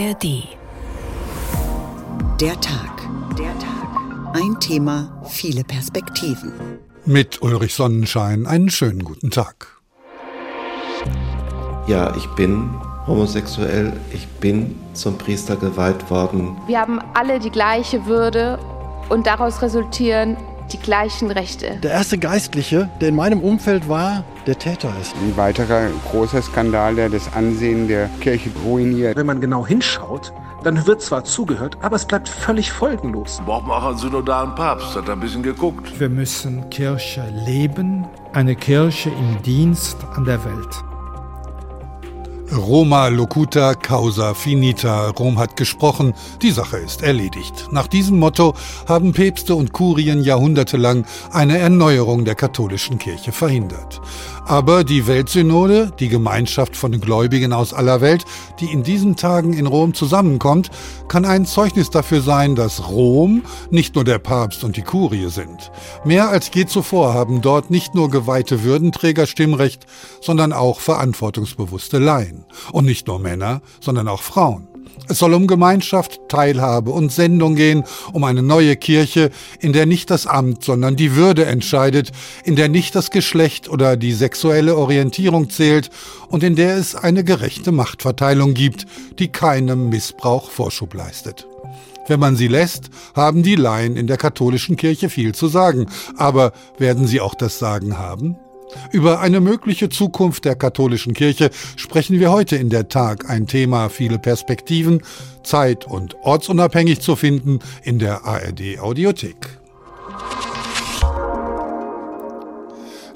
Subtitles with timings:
[0.00, 0.44] ARD.
[2.40, 3.02] Der Tag.
[3.36, 4.34] Der Tag.
[4.34, 6.52] Ein Thema, viele Perspektiven.
[7.04, 9.78] Mit Ulrich Sonnenschein einen schönen guten Tag.
[11.86, 12.70] Ja, ich bin
[13.06, 13.92] homosexuell.
[14.12, 16.56] Ich bin zum Priester geweiht worden.
[16.66, 18.58] Wir haben alle die gleiche Würde
[19.10, 20.38] und daraus resultieren
[20.72, 21.78] die gleichen Rechte.
[21.82, 25.14] Der erste Geistliche, der in meinem Umfeld war, der Täter ist.
[25.16, 29.16] Ein weiterer großer Skandal, der das Ansehen der Kirche ruiniert.
[29.16, 33.40] Wenn man genau hinschaut, dann wird zwar zugehört, aber es bleibt völlig folgenlos.
[33.44, 35.98] Brauchen wir auch einen synodalen Papst, hat ein bisschen geguckt.
[35.98, 40.89] Wir müssen Kirche leben, eine Kirche im Dienst an der Welt.
[42.52, 45.10] Roma locuta causa finita.
[45.10, 47.68] Rom hat gesprochen, die Sache ist erledigt.
[47.70, 48.54] Nach diesem Motto
[48.88, 54.00] haben Päpste und Kurien jahrhundertelang eine Erneuerung der katholischen Kirche verhindert.
[54.46, 58.24] Aber die Weltsynode, die Gemeinschaft von Gläubigen aus aller Welt,
[58.58, 60.70] die in diesen Tagen in Rom zusammenkommt,
[61.06, 65.70] kann ein Zeugnis dafür sein, dass Rom nicht nur der Papst und die Kurie sind.
[66.04, 69.86] Mehr als je zuvor haben dort nicht nur geweihte Würdenträger Stimmrecht,
[70.20, 72.39] sondern auch verantwortungsbewusste Laien.
[72.72, 74.68] Und nicht nur Männer, sondern auch Frauen.
[75.08, 77.82] Es soll um Gemeinschaft, Teilhabe und Sendung gehen,
[78.12, 82.12] um eine neue Kirche, in der nicht das Amt, sondern die Würde entscheidet,
[82.44, 85.90] in der nicht das Geschlecht oder die sexuelle Orientierung zählt
[86.28, 88.86] und in der es eine gerechte Machtverteilung gibt,
[89.18, 91.46] die keinem Missbrauch Vorschub leistet.
[92.06, 95.86] Wenn man sie lässt, haben die Laien in der katholischen Kirche viel zu sagen.
[96.16, 98.36] Aber werden sie auch das Sagen haben?
[98.92, 103.88] Über eine mögliche Zukunft der katholischen Kirche sprechen wir heute in der Tag, ein Thema
[103.88, 105.02] viele Perspektiven,
[105.44, 109.60] zeit- und ortsunabhängig zu finden in der ARD Audiothek.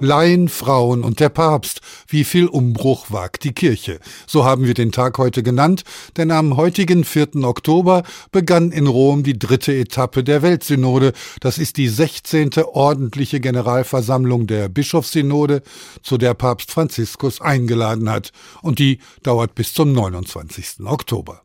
[0.00, 1.80] Laien, Frauen und der Papst.
[2.08, 3.98] Wie viel Umbruch wagt die Kirche?
[4.26, 5.84] So haben wir den Tag heute genannt,
[6.16, 7.36] denn am heutigen 4.
[7.44, 8.02] Oktober
[8.32, 11.12] begann in Rom die dritte Etappe der Weltsynode.
[11.40, 12.50] Das ist die 16.
[12.64, 15.62] ordentliche Generalversammlung der Bischofssynode,
[16.02, 18.32] zu der Papst Franziskus eingeladen hat.
[18.62, 20.86] Und die dauert bis zum 29.
[20.86, 21.42] Oktober.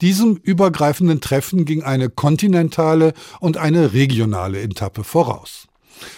[0.00, 5.68] Diesem übergreifenden Treffen ging eine kontinentale und eine regionale Etappe voraus.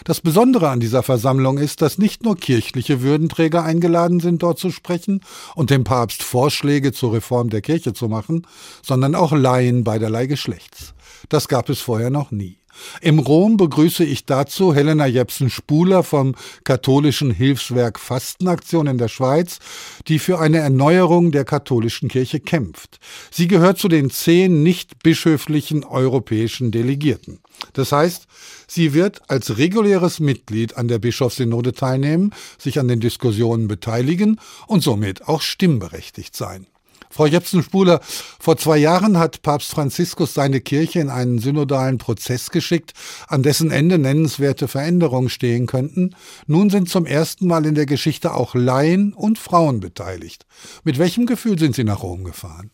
[0.04, 4.70] Das Besondere an dieser Versammlung ist, dass nicht nur kirchliche Würdenträger eingeladen sind, dort zu
[4.70, 5.20] sprechen
[5.54, 8.46] und dem Papst Vorschläge zur Reform der Kirche zu machen,
[8.82, 10.94] sondern auch Laien beiderlei Geschlechts.
[11.28, 12.58] Das gab es vorher noch nie.
[13.00, 19.58] Im Rom begrüße ich dazu Helena Jepsen-Spuler vom katholischen Hilfswerk Fastenaktion in der Schweiz,
[20.08, 22.98] die für eine Erneuerung der katholischen Kirche kämpft.
[23.30, 27.40] Sie gehört zu den zehn nicht bischöflichen europäischen Delegierten.
[27.72, 28.26] Das heißt,
[28.66, 34.82] sie wird als reguläres Mitglied an der Bischofssynode teilnehmen, sich an den Diskussionen beteiligen und
[34.82, 36.66] somit auch stimmberechtigt sein.
[37.14, 42.92] Frau Jepsen-Spuler, vor zwei Jahren hat Papst Franziskus seine Kirche in einen synodalen Prozess geschickt,
[43.28, 46.16] an dessen Ende nennenswerte Veränderungen stehen könnten.
[46.48, 50.44] Nun sind zum ersten Mal in der Geschichte auch Laien und Frauen beteiligt.
[50.82, 52.72] Mit welchem Gefühl sind Sie nach Rom gefahren?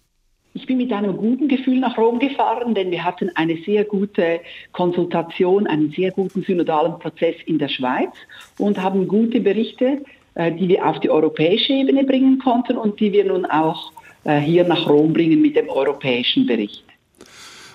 [0.55, 4.41] Ich bin mit einem guten Gefühl nach Rom gefahren, denn wir hatten eine sehr gute
[4.73, 8.13] Konsultation, einen sehr guten synodalen Prozess in der Schweiz
[8.57, 10.01] und haben gute Berichte,
[10.35, 13.93] äh, die wir auf die europäische Ebene bringen konnten und die wir nun auch
[14.25, 16.85] hier nach Rom bringen mit dem europäischen Bericht.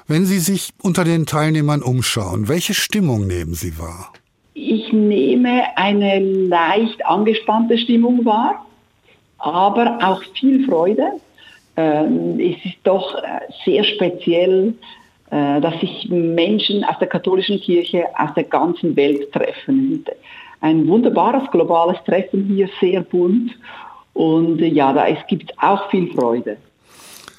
[0.07, 4.13] Wenn Sie sich unter den Teilnehmern umschauen, welche Stimmung nehmen Sie wahr?
[4.53, 8.65] Ich nehme eine leicht angespannte Stimmung wahr,
[9.39, 11.13] aber auch viel Freude.
[11.75, 14.75] Ähm, es ist doch äh, sehr speziell,
[15.31, 20.05] äh, dass sich Menschen aus der katholischen Kirche aus der ganzen Welt treffen.
[20.61, 23.51] Ein wunderbares globales Treffen hier, sehr bunt
[24.15, 26.57] und äh, ja, da es gibt auch viel Freude.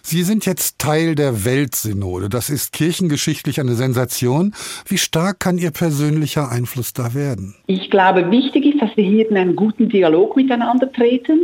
[0.03, 2.29] Sie sind jetzt Teil der Weltsynode.
[2.29, 4.55] Das ist kirchengeschichtlich eine Sensation.
[4.87, 7.57] Wie stark kann Ihr persönlicher Einfluss da werden?
[7.67, 11.41] Ich glaube, wichtig ist, dass wir hier in einen guten Dialog miteinander treten,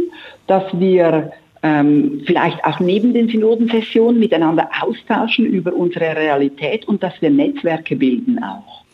[0.47, 1.33] dass wir
[1.65, 7.97] ähm, vielleicht auch neben den Synodensessionen miteinander austauschen über unsere Realität und dass wir Netzwerke
[7.97, 8.85] bilden auch.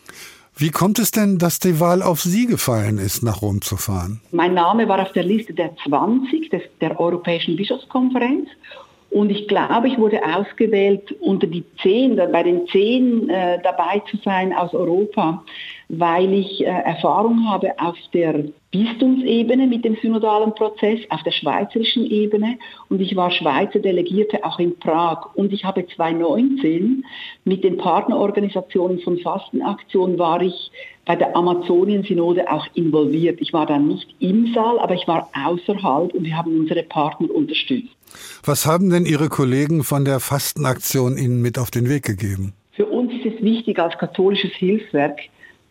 [0.60, 4.20] Wie kommt es denn, dass die Wahl auf Sie gefallen ist, nach Rom zu fahren?
[4.32, 8.48] Mein Name war auf der Liste der 20 des, der Europäischen Bischofskonferenz
[9.10, 14.16] und ich glaube, ich wurde ausgewählt, unter die zehn, bei den zehn äh, dabei zu
[14.24, 15.44] sein aus Europa,
[15.88, 22.04] weil ich äh, Erfahrung habe auf der Bistumsebene mit dem synodalen Prozess, auf der schweizerischen
[22.10, 22.58] Ebene
[22.90, 27.04] und ich war Schweizer Delegierte auch in Prag und ich habe 2019
[27.44, 30.70] mit den Partnerorganisationen von Fastenaktion war ich
[31.06, 33.40] bei der Amazonien-Synode auch involviert.
[33.40, 37.34] Ich war dann nicht im Saal, aber ich war außerhalb und wir haben unsere Partner
[37.34, 37.96] unterstützt.
[38.44, 42.52] Was haben denn Ihre Kollegen von der Fastenaktion Ihnen mit auf den Weg gegeben?
[42.72, 45.18] Für uns ist es wichtig als katholisches Hilfswerk,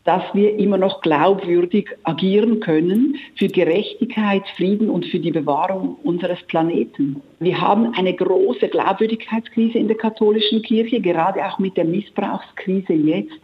[0.07, 6.42] dass wir immer noch glaubwürdig agieren können für Gerechtigkeit, Frieden und für die Bewahrung unseres
[6.44, 7.21] Planeten.
[7.42, 13.38] Wir haben eine große Glaubwürdigkeitskrise in der katholischen Kirche, gerade auch mit der Missbrauchskrise jetzt.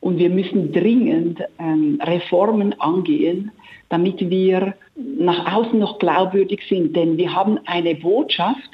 [0.00, 3.52] Und wir müssen dringend ähm, Reformen angehen,
[3.88, 6.96] damit wir nach außen noch glaubwürdig sind.
[6.96, 8.70] Denn wir haben eine Botschaft,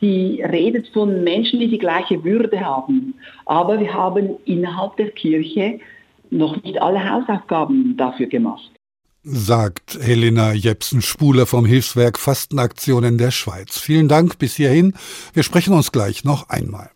[0.00, 3.12] die redet von Menschen, die die gleiche Würde haben.
[3.44, 5.80] Aber wir haben innerhalb der Kirche
[6.30, 8.70] noch nicht alle Hausaufgaben dafür gemacht.
[9.22, 13.78] Sagt Helena Jepsen-Spuler vom Hilfswerk Fastenaktionen der Schweiz.
[13.78, 14.94] Vielen Dank bis hierhin.
[15.32, 16.90] Wir sprechen uns gleich noch einmal.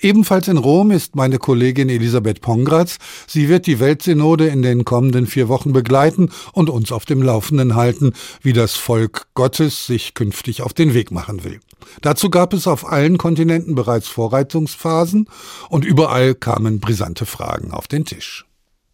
[0.00, 2.98] Ebenfalls in Rom ist meine Kollegin Elisabeth Pongratz.
[3.26, 7.74] Sie wird die Weltsynode in den kommenden vier Wochen begleiten und uns auf dem Laufenden
[7.74, 8.12] halten,
[8.42, 11.60] wie das Volk Gottes sich künftig auf den Weg machen will.
[12.00, 15.28] Dazu gab es auf allen Kontinenten bereits Vorreitungsphasen
[15.68, 18.45] und überall kamen brisante Fragen auf den Tisch.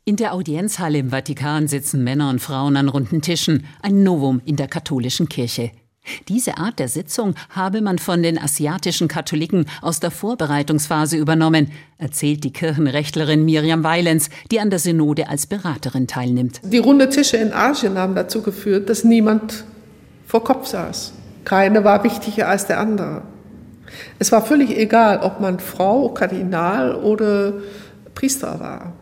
[0.05, 4.57] In der Audienzhalle im Vatikan sitzen Männer und Frauen an runden Tischen, ein Novum in
[4.57, 5.71] der katholischen Kirche.
[6.27, 12.43] Diese Art der Sitzung habe man von den asiatischen Katholiken aus der Vorbereitungsphase übernommen, erzählt
[12.43, 16.61] die Kirchenrechtlerin Miriam Weilens, die an der Synode als Beraterin teilnimmt.
[16.65, 19.63] Die runde Tische in Asien haben dazu geführt, dass niemand
[20.27, 21.13] vor Kopf saß.
[21.45, 23.23] Keine war wichtiger als der andere.
[24.19, 27.53] Es war völlig egal, ob man Frau, Kardinal oder
[28.17, 28.95] Priester war.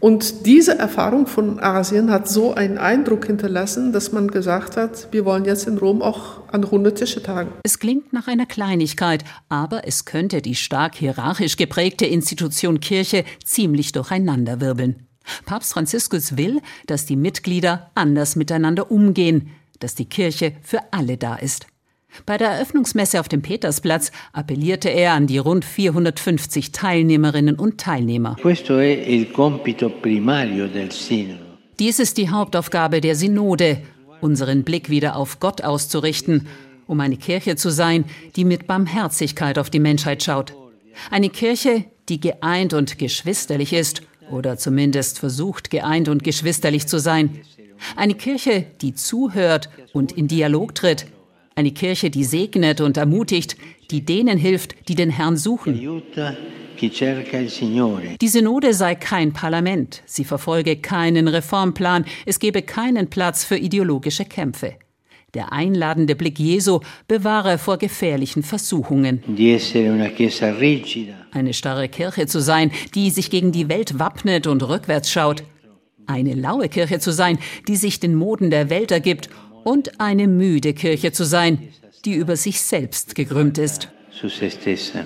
[0.00, 5.24] Und diese Erfahrung von Asien hat so einen Eindruck hinterlassen, dass man gesagt hat, wir
[5.24, 7.52] wollen jetzt in Rom auch an runde Tische tagen.
[7.64, 13.90] Es klingt nach einer Kleinigkeit, aber es könnte die stark hierarchisch geprägte Institution Kirche ziemlich
[13.92, 15.06] durcheinanderwirbeln.
[15.46, 19.50] Papst Franziskus will, dass die Mitglieder anders miteinander umgehen,
[19.80, 21.66] dass die Kirche für alle da ist.
[22.26, 28.36] Bei der Eröffnungsmesse auf dem Petersplatz appellierte er an die rund 450 Teilnehmerinnen und Teilnehmer.
[31.78, 33.82] Dies ist die Hauptaufgabe der Synode,
[34.20, 36.48] unseren Blick wieder auf Gott auszurichten,
[36.86, 40.54] um eine Kirche zu sein, die mit Barmherzigkeit auf die Menschheit schaut.
[41.10, 47.40] Eine Kirche, die geeint und geschwisterlich ist, oder zumindest versucht, geeint und geschwisterlich zu sein.
[47.96, 51.06] Eine Kirche, die zuhört und in Dialog tritt,
[51.58, 53.56] eine Kirche, die segnet und ermutigt,
[53.90, 55.74] die denen hilft, die den Herrn suchen.
[58.20, 64.24] Die Synode sei kein Parlament, sie verfolge keinen Reformplan, es gebe keinen Platz für ideologische
[64.24, 64.74] Kämpfe.
[65.34, 66.78] Der einladende Blick Jesu
[67.08, 69.24] bewahre vor gefährlichen Versuchungen.
[71.32, 75.42] Eine starre Kirche zu sein, die sich gegen die Welt wappnet und rückwärts schaut.
[76.06, 79.28] Eine laue Kirche zu sein, die sich den Moden der Welt ergibt
[79.68, 81.58] und eine müde Kirche zu sein,
[82.06, 83.88] die über sich selbst gekrümmt ist.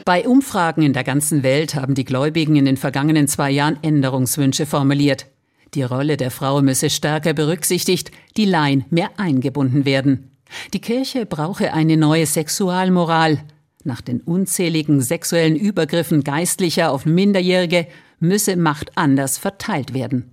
[0.04, 4.64] Bei Umfragen in der ganzen Welt haben die Gläubigen in den vergangenen zwei Jahren Änderungswünsche
[4.64, 5.26] formuliert.
[5.74, 10.30] Die Rolle der Frau müsse stärker berücksichtigt, die Laien mehr eingebunden werden.
[10.72, 13.42] Die Kirche brauche eine neue Sexualmoral.
[13.82, 17.88] Nach den unzähligen sexuellen Übergriffen Geistlicher auf Minderjährige
[18.20, 20.31] müsse Macht anders verteilt werden.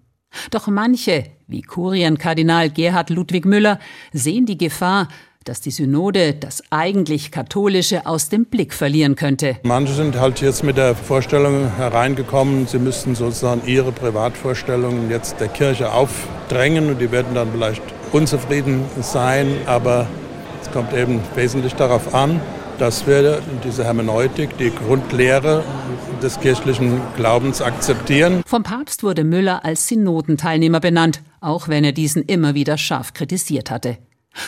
[0.51, 3.79] Doch manche, wie Kurienkardinal Gerhard Ludwig Müller,
[4.13, 5.07] sehen die Gefahr,
[5.45, 9.57] dass die Synode das eigentlich Katholische aus dem Blick verlieren könnte.
[9.63, 15.47] Manche sind halt jetzt mit der Vorstellung hereingekommen, sie müssten sozusagen ihre Privatvorstellungen jetzt der
[15.47, 20.07] Kirche aufdrängen und die werden dann vielleicht unzufrieden sein, aber
[20.61, 22.39] es kommt eben wesentlich darauf an,
[22.77, 25.63] dass wir diese Hermeneutik, die Grundlehre
[26.23, 28.43] des kirchlichen Glaubens akzeptieren.
[28.45, 33.71] Vom Papst wurde Müller als Synodenteilnehmer benannt, auch wenn er diesen immer wieder scharf kritisiert
[33.71, 33.97] hatte.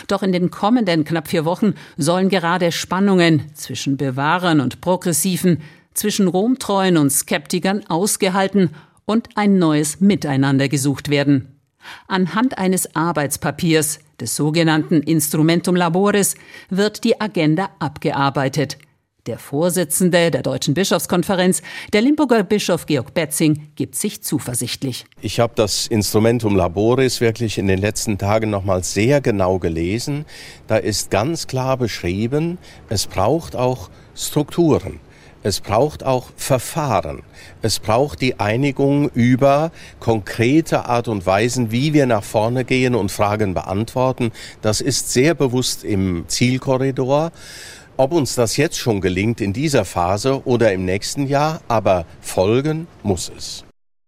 [0.08, 5.60] Doch in den kommenden knapp vier Wochen sollen gerade Spannungen zwischen Bewahrern und Progressiven,
[5.94, 8.70] zwischen Romtreuen und Skeptikern ausgehalten
[9.04, 11.58] und ein neues Miteinander gesucht werden.
[12.06, 16.36] Anhand eines Arbeitspapiers, des sogenannten Instrumentum Laboris,
[16.70, 18.78] wird die Agenda abgearbeitet.
[19.28, 21.62] Der Vorsitzende der Deutschen Bischofskonferenz,
[21.92, 25.04] der Limburger Bischof Georg Betzing, gibt sich zuversichtlich.
[25.20, 30.24] Ich habe das Instrumentum Laboris wirklich in den letzten Tagen nochmal sehr genau gelesen.
[30.66, 34.98] Da ist ganz klar beschrieben, es braucht auch Strukturen.
[35.44, 37.22] Es braucht auch Verfahren.
[37.62, 43.12] Es braucht die Einigung über konkrete Art und Weisen, wie wir nach vorne gehen und
[43.12, 44.32] Fragen beantworten.
[44.62, 47.30] Das ist sehr bewusst im Zielkorridor.
[47.98, 52.86] Ob uns das jetzt schon gelingt in dieser Phase oder im nächsten Jahr, aber folgen
[53.02, 53.64] muss es.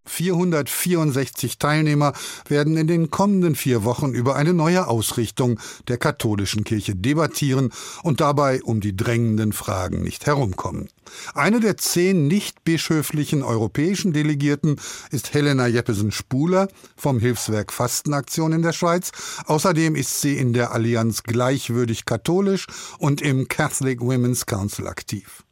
[0.06, 2.12] 464 Teilnehmer
[2.48, 5.58] werden in den kommenden vier Wochen über eine neue Ausrichtung
[5.88, 7.70] der katholischen Kirche debattieren
[8.02, 10.88] und dabei um die drängenden Fragen nicht herumkommen.
[11.34, 14.76] Eine der zehn nicht bischöflichen europäischen Delegierten
[15.10, 19.12] ist Helena Jeppesen-Spuler vom Hilfswerk Fastenaktion in der Schweiz.
[19.46, 22.66] Außerdem ist sie in der Allianz Gleichwürdig Katholisch
[22.98, 25.43] und im Catholic Women's Council aktiv.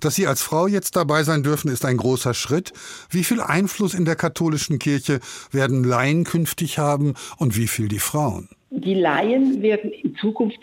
[0.00, 2.72] Dass Sie als Frau jetzt dabei sein dürfen, ist ein großer Schritt.
[3.10, 5.20] Wie viel Einfluss in der katholischen Kirche
[5.50, 8.48] werden Laien künftig haben und wie viel die Frauen?
[8.70, 10.60] Die Laien werden in Zukunft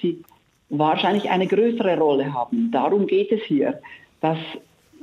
[0.70, 2.72] wahrscheinlich eine größere Rolle haben.
[2.72, 3.80] Darum geht es hier,
[4.22, 4.38] dass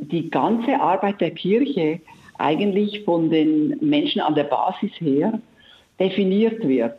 [0.01, 2.01] die ganze Arbeit der Kirche
[2.39, 5.41] eigentlich von den Menschen an der Basis her
[5.99, 6.95] definiert wird.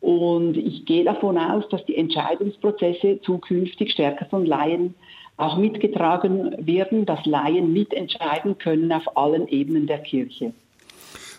[0.00, 4.94] Und ich gehe davon aus, dass die Entscheidungsprozesse zukünftig stärker von Laien
[5.36, 10.52] auch mitgetragen werden, dass Laien mitentscheiden können auf allen Ebenen der Kirche.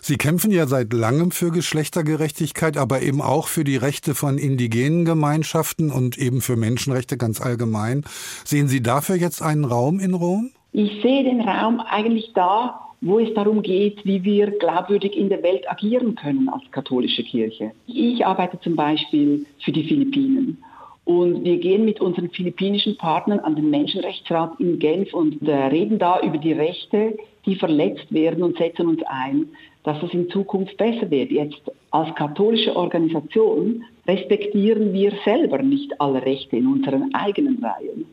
[0.00, 5.04] Sie kämpfen ja seit langem für Geschlechtergerechtigkeit, aber eben auch für die Rechte von indigenen
[5.04, 8.04] Gemeinschaften und eben für Menschenrechte ganz allgemein.
[8.44, 10.50] Sehen Sie dafür jetzt einen Raum in Rom?
[10.72, 15.42] Ich sehe den Raum eigentlich da, wo es darum geht, wie wir glaubwürdig in der
[15.42, 17.72] Welt agieren können als katholische Kirche.
[17.86, 20.62] Ich arbeite zum Beispiel für die Philippinen
[21.08, 25.98] und wir gehen mit unseren philippinischen Partnern an den Menschenrechtsrat in Genf und äh, reden
[25.98, 29.48] da über die Rechte, die verletzt werden und setzen uns ein,
[29.84, 31.30] dass es in Zukunft besser wird.
[31.30, 31.62] Jetzt
[31.92, 38.04] als katholische Organisation respektieren wir selber nicht alle Rechte in unseren eigenen Reihen.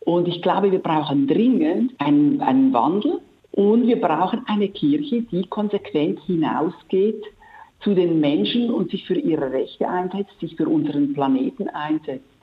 [0.00, 3.20] Und ich glaube, wir brauchen dringend einen, einen Wandel
[3.52, 7.24] und wir brauchen eine Kirche, die konsequent hinausgeht
[7.80, 12.33] zu den Menschen und sich für ihre Rechte einsetzt, sich für unseren Planeten einsetzt.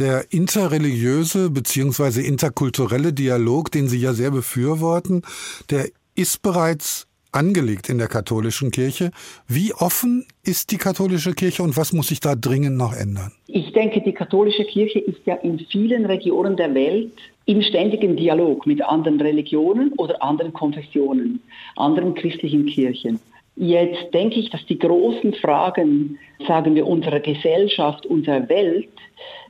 [0.00, 2.22] Der interreligiöse bzw.
[2.22, 5.20] interkulturelle Dialog, den Sie ja sehr befürworten,
[5.68, 9.10] der ist bereits angelegt in der katholischen Kirche.
[9.46, 13.32] Wie offen ist die katholische Kirche und was muss sich da dringend noch ändern?
[13.46, 17.12] Ich denke, die katholische Kirche ist ja in vielen Regionen der Welt
[17.44, 21.42] im ständigen Dialog mit anderen Religionen oder anderen Konfessionen,
[21.76, 23.20] anderen christlichen Kirchen.
[23.62, 28.88] Jetzt denke ich, dass die großen Fragen, sagen wir, unserer Gesellschaft, unserer Welt,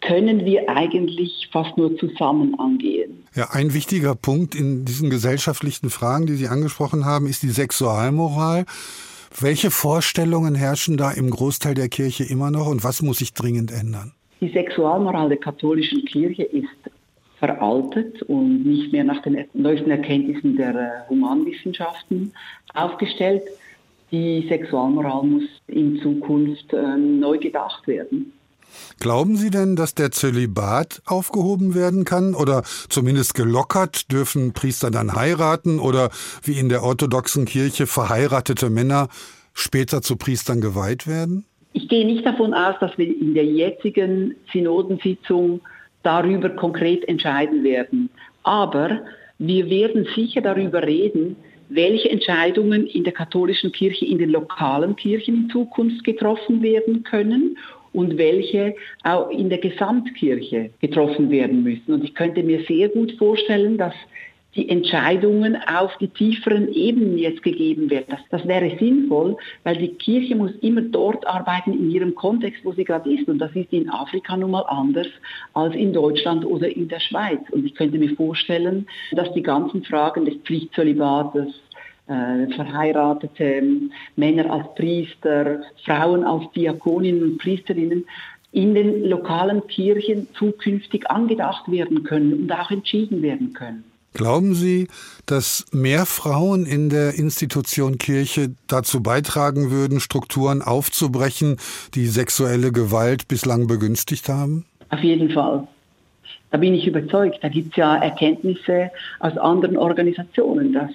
[0.00, 3.24] können wir eigentlich fast nur zusammen angehen.
[3.36, 8.64] Ja, ein wichtiger Punkt in diesen gesellschaftlichen Fragen, die Sie angesprochen haben, ist die Sexualmoral.
[9.38, 13.70] Welche Vorstellungen herrschen da im Großteil der Kirche immer noch und was muss sich dringend
[13.70, 14.10] ändern?
[14.40, 16.66] Die Sexualmoral der katholischen Kirche ist
[17.38, 22.32] veraltet und nicht mehr nach den neuesten Erkenntnissen der äh, Humanwissenschaften
[22.74, 23.44] aufgestellt
[24.10, 28.32] die Sexualmoral muss in Zukunft äh, neu gedacht werden.
[29.00, 34.12] Glauben Sie denn, dass der Zölibat aufgehoben werden kann oder zumindest gelockert?
[34.12, 36.10] Dürfen Priester dann heiraten oder
[36.44, 39.08] wie in der orthodoxen Kirche verheiratete Männer
[39.54, 41.44] später zu Priestern geweiht werden?
[41.72, 45.60] Ich gehe nicht davon aus, dass wir in der jetzigen Synodensitzung
[46.02, 48.10] darüber konkret entscheiden werden.
[48.42, 49.00] Aber
[49.38, 51.36] wir werden sicher darüber reden,
[51.70, 57.56] welche Entscheidungen in der katholischen Kirche, in den lokalen Kirchen in Zukunft getroffen werden können
[57.92, 61.94] und welche auch in der Gesamtkirche getroffen werden müssen.
[61.94, 63.94] Und ich könnte mir sehr gut vorstellen, dass
[64.56, 68.06] die Entscheidungen auf die tieferen Ebenen jetzt gegeben werden.
[68.08, 72.72] Das, das wäre sinnvoll, weil die Kirche muss immer dort arbeiten in ihrem Kontext, wo
[72.72, 73.28] sie gerade ist.
[73.28, 75.06] Und das ist in Afrika nun mal anders
[75.54, 77.40] als in Deutschland oder in der Schweiz.
[77.50, 81.48] Und ich könnte mir vorstellen, dass die ganzen Fragen des Pflichtzölibates,
[82.08, 83.62] äh, verheiratete
[84.16, 88.04] Männer als Priester, Frauen als Diakoninnen und Priesterinnen
[88.52, 93.84] in den lokalen Kirchen zukünftig angedacht werden können und auch entschieden werden können.
[94.12, 94.88] Glauben Sie,
[95.26, 101.58] dass mehr Frauen in der Institution Kirche dazu beitragen würden, Strukturen aufzubrechen,
[101.94, 104.66] die sexuelle Gewalt bislang begünstigt haben?
[104.88, 105.66] Auf jeden Fall.
[106.50, 107.38] Da bin ich überzeugt.
[107.42, 108.90] Da gibt es ja Erkenntnisse
[109.20, 110.90] aus anderen Organisationen, dass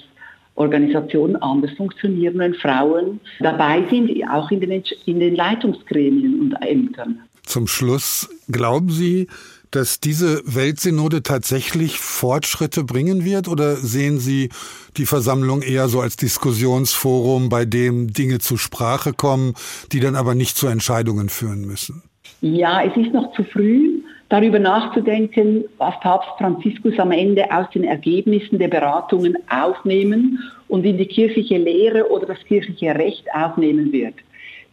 [0.56, 7.20] Organisationen anders funktionieren, wenn Frauen dabei sind, auch in den, in den Leitungsgremien und Ämtern.
[7.44, 9.28] Zum Schluss, glauben Sie,
[9.76, 14.50] dass diese Weltsynode tatsächlich Fortschritte bringen wird oder sehen Sie
[14.96, 19.54] die Versammlung eher so als Diskussionsforum, bei dem Dinge zur Sprache kommen,
[19.92, 22.04] die dann aber nicht zu Entscheidungen führen müssen?
[22.42, 27.84] Ja, es ist noch zu früh, darüber nachzudenken, was Papst Franziskus am Ende aus den
[27.84, 34.16] Ergebnissen der Beratungen aufnehmen und in die kirchliche Lehre oder das kirchliche Recht aufnehmen wird.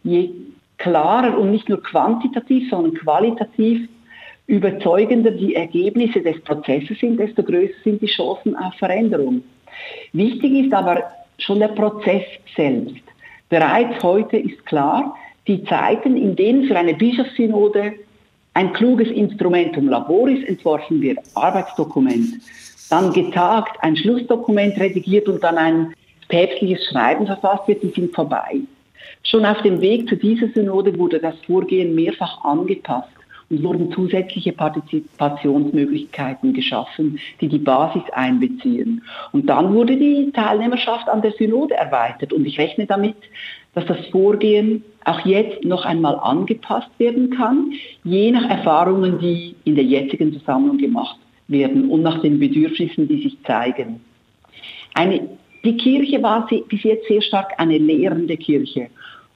[0.03, 0.29] Je
[0.77, 3.87] klarer und nicht nur quantitativ, sondern qualitativ
[4.47, 9.43] überzeugender die Ergebnisse des Prozesses sind, desto größer sind die Chancen auf Veränderung.
[10.11, 11.03] Wichtig ist aber
[11.37, 12.23] schon der Prozess
[12.55, 13.03] selbst.
[13.49, 15.15] Bereits heute ist klar,
[15.47, 17.93] die Zeiten, in denen für eine Bischofssynode
[18.53, 22.27] ein kluges Instrumentum Laboris entworfen wird, Arbeitsdokument,
[22.89, 25.93] dann getagt, ein Schlussdokument redigiert und dann ein
[26.27, 28.61] päpstliches Schreiben verfasst wird, die sind vorbei.
[29.23, 33.12] Schon auf dem Weg zu dieser Synode wurde das Vorgehen mehrfach angepasst
[33.61, 39.03] wurden zusätzliche Partizipationsmöglichkeiten geschaffen, die die Basis einbeziehen.
[39.33, 43.17] Und dann wurde die Teilnehmerschaft an der Synode erweitert und ich rechne damit,
[43.73, 49.75] dass das Vorgehen auch jetzt noch einmal angepasst werden kann, je nach Erfahrungen, die in
[49.75, 51.17] der jetzigen Versammlung gemacht
[51.47, 53.99] werden und nach den Bedürfnissen, die sich zeigen.
[54.93, 55.27] Eine,
[55.63, 58.89] die Kirche war bis jetzt sehr stark eine lehrende Kirche.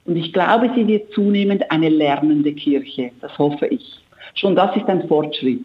[0.04, 3.10] Und ich glaube, sie wird zunehmend eine lernende Kirche.
[3.20, 4.00] Das hoffe ich.
[4.34, 5.64] Schon das ist ein Fortschritt.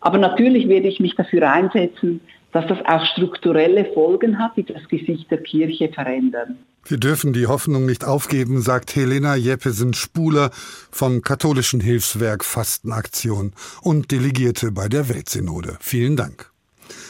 [0.00, 2.20] Aber natürlich werde ich mich dafür einsetzen,
[2.52, 6.58] dass das auch strukturelle Folgen hat, die das Gesicht der Kirche verändern.
[6.88, 10.50] Wir dürfen die Hoffnung nicht aufgeben, sagt Helena Jeppesen-Spuler
[10.92, 15.76] vom katholischen Hilfswerk Fastenaktion und Delegierte bei der Weltsynode.
[15.80, 16.52] Vielen Dank.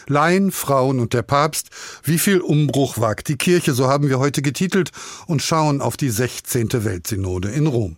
[0.09, 1.69] Laien, Frauen und der Papst,
[2.05, 4.93] wie viel Umbruch wagt die Kirche, so haben wir heute getitelt
[5.27, 6.85] und schauen auf die 16.
[6.85, 7.97] Weltsynode in Rom.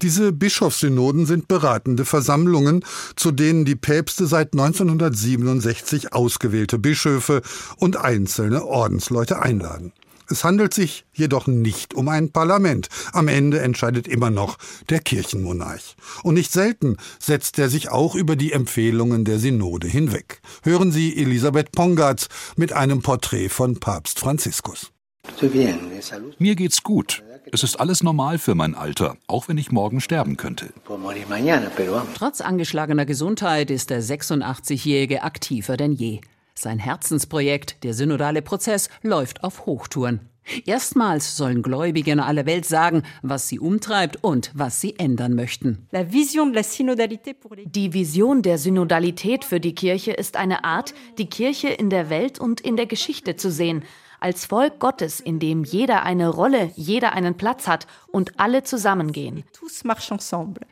[0.00, 2.84] Diese Bischofssynoden sind beratende Versammlungen,
[3.16, 7.42] zu denen die Päpste seit 1967 ausgewählte Bischöfe
[7.76, 9.92] und einzelne Ordensleute einladen.
[10.32, 12.88] Es handelt sich jedoch nicht um ein Parlament.
[13.12, 14.56] Am Ende entscheidet immer noch
[14.88, 15.94] der Kirchenmonarch.
[16.22, 20.40] Und nicht selten setzt er sich auch über die Empfehlungen der Synode hinweg.
[20.62, 24.90] Hören Sie Elisabeth Pongatz mit einem Porträt von Papst Franziskus.
[26.38, 27.22] Mir geht's gut.
[27.50, 30.72] Es ist alles normal für mein Alter, auch wenn ich morgen sterben könnte.
[32.14, 36.20] Trotz angeschlagener Gesundheit ist der 86-Jährige aktiver denn je.
[36.54, 40.28] Sein Herzensprojekt, der synodale Prozess, läuft auf Hochtouren.
[40.66, 45.86] Erstmals sollen Gläubige in aller Welt sagen, was sie umtreibt und was sie ändern möchten.
[45.92, 46.52] Die Vision
[48.42, 52.76] der Synodalität für die Kirche ist eine Art, die Kirche in der Welt und in
[52.76, 53.84] der Geschichte zu sehen,
[54.22, 59.44] als Volk Gottes, in dem jeder eine Rolle, jeder einen Platz hat und alle zusammengehen.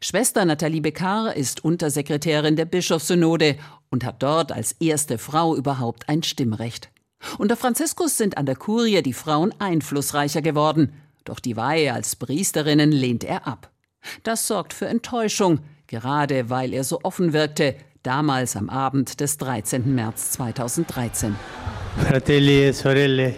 [0.00, 3.56] Schwester Nathalie Beckar ist Untersekretärin der Bischofssynode
[3.90, 6.90] und hat dort als erste Frau überhaupt ein Stimmrecht.
[7.38, 10.92] Unter Franziskus sind an der Kurie die Frauen einflussreicher geworden,
[11.24, 13.70] doch die Weihe als Priesterinnen lehnt er ab.
[14.22, 19.94] Das sorgt für Enttäuschung, gerade weil er so offen wirkte, damals am Abend des 13.
[19.94, 21.36] März 2013.
[21.96, 23.34] Fratelli e sorelle,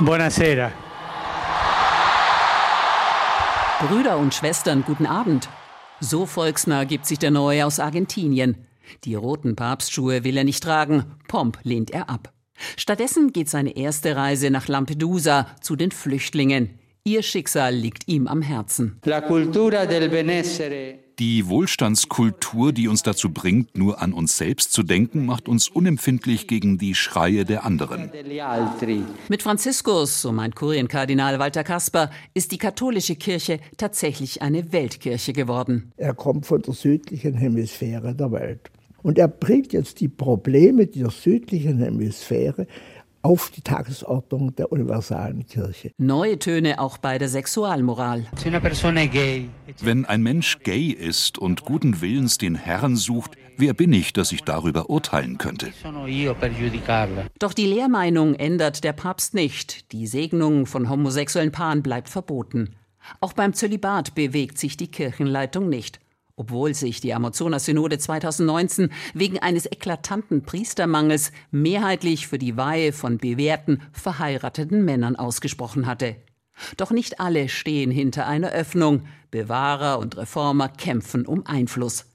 [0.00, 0.70] buonasera.
[3.80, 5.48] Brüder und Schwestern, guten Abend.
[6.00, 8.66] So volksnah gibt sich der Neue aus Argentinien.
[9.04, 12.32] Die roten Papstschuhe will er nicht tragen, Pomp lehnt er ab.
[12.76, 16.78] Stattdessen geht seine erste Reise nach Lampedusa zu den Flüchtlingen.
[17.02, 19.00] Ihr Schicksal liegt ihm am Herzen.
[19.04, 24.82] La cultura del benessere die Wohlstandskultur, die uns dazu bringt, nur an uns selbst zu
[24.82, 28.10] denken, macht uns unempfindlich gegen die Schreie der anderen.
[29.28, 35.92] Mit Franziskus, so meint Kurienkardinal Walter Kasper, ist die katholische Kirche tatsächlich eine Weltkirche geworden.
[35.96, 38.70] Er kommt von der südlichen Hemisphäre der Welt.
[39.02, 42.66] Und er bringt jetzt die Probleme dieser südlichen Hemisphäre
[43.24, 45.92] auf die Tagesordnung der universalen Kirche.
[45.96, 48.26] Neue Töne auch bei der Sexualmoral.
[49.80, 54.30] Wenn ein Mensch gay ist und guten Willens den Herrn sucht, wer bin ich, dass
[54.30, 55.72] ich darüber urteilen könnte?
[57.38, 59.90] Doch die Lehrmeinung ändert der Papst nicht.
[59.92, 62.74] Die Segnung von homosexuellen Paaren bleibt verboten.
[63.20, 66.03] Auch beim Zölibat bewegt sich die Kirchenleitung nicht
[66.36, 73.82] obwohl sich die Amazonas-Synode 2019 wegen eines eklatanten Priestermangels mehrheitlich für die Weihe von bewährten,
[73.92, 76.16] verheirateten Männern ausgesprochen hatte.
[76.76, 79.02] Doch nicht alle stehen hinter einer Öffnung.
[79.30, 82.13] Bewahrer und Reformer kämpfen um Einfluss.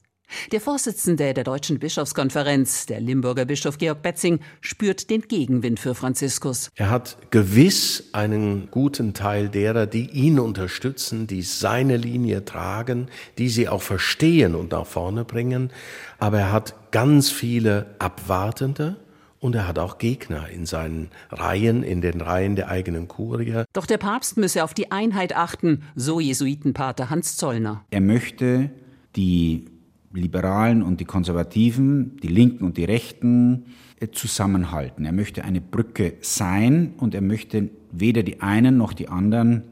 [0.51, 6.69] Der Vorsitzende der Deutschen Bischofskonferenz, der Limburger Bischof Georg Betzing, spürt den Gegenwind für Franziskus.
[6.75, 13.49] Er hat gewiss einen guten Teil derer, die ihn unterstützen, die seine Linie tragen, die
[13.49, 15.71] sie auch verstehen und nach vorne bringen.
[16.19, 18.97] Aber er hat ganz viele Abwartende
[19.39, 23.63] und er hat auch Gegner in seinen Reihen, in den Reihen der eigenen Kurie.
[23.73, 27.85] Doch der Papst müsse auf die Einheit achten, so Jesuitenpater Hans Zollner.
[27.89, 28.69] Er möchte
[29.15, 29.65] die
[30.11, 33.65] Liberalen und die Konservativen, die Linken und die Rechten
[33.99, 35.05] äh, zusammenhalten.
[35.05, 39.63] Er möchte eine Brücke sein und er möchte weder die einen noch die anderen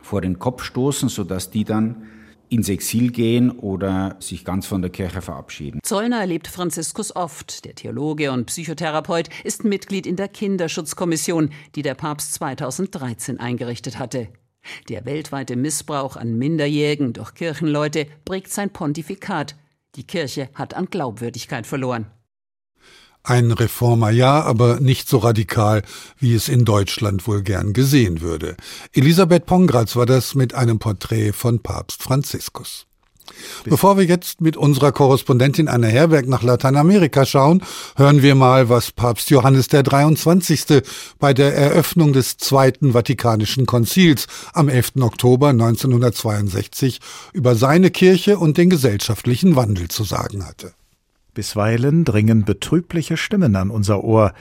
[0.00, 2.02] vor den Kopf stoßen, sodass die dann
[2.48, 5.80] ins Exil gehen oder sich ganz von der Kirche verabschieden.
[5.82, 7.64] Zollner erlebt Franziskus oft.
[7.64, 14.28] Der Theologe und Psychotherapeut ist Mitglied in der Kinderschutzkommission, die der Papst 2013 eingerichtet hatte.
[14.88, 19.56] Der weltweite Missbrauch an Minderjährigen durch Kirchenleute prägt sein Pontifikat.
[19.96, 22.06] Die Kirche hat an Glaubwürdigkeit verloren.
[23.22, 25.82] Ein Reformer ja, aber nicht so radikal,
[26.18, 28.56] wie es in Deutschland wohl gern gesehen würde.
[28.92, 32.86] Elisabeth Pongratz war das mit einem Porträt von Papst Franziskus.
[33.64, 37.62] Bevor wir jetzt mit unserer Korrespondentin Anne Herberg nach Lateinamerika schauen,
[37.96, 40.82] hören wir mal, was Papst Johannes der 23.
[41.18, 44.92] bei der Eröffnung des Zweiten Vatikanischen Konzils am 11.
[45.00, 47.00] Oktober 1962
[47.32, 50.72] über seine Kirche und den gesellschaftlichen Wandel zu sagen hatte.
[51.34, 54.32] Bisweilen dringen betrübliche Stimmen an unser Ohr,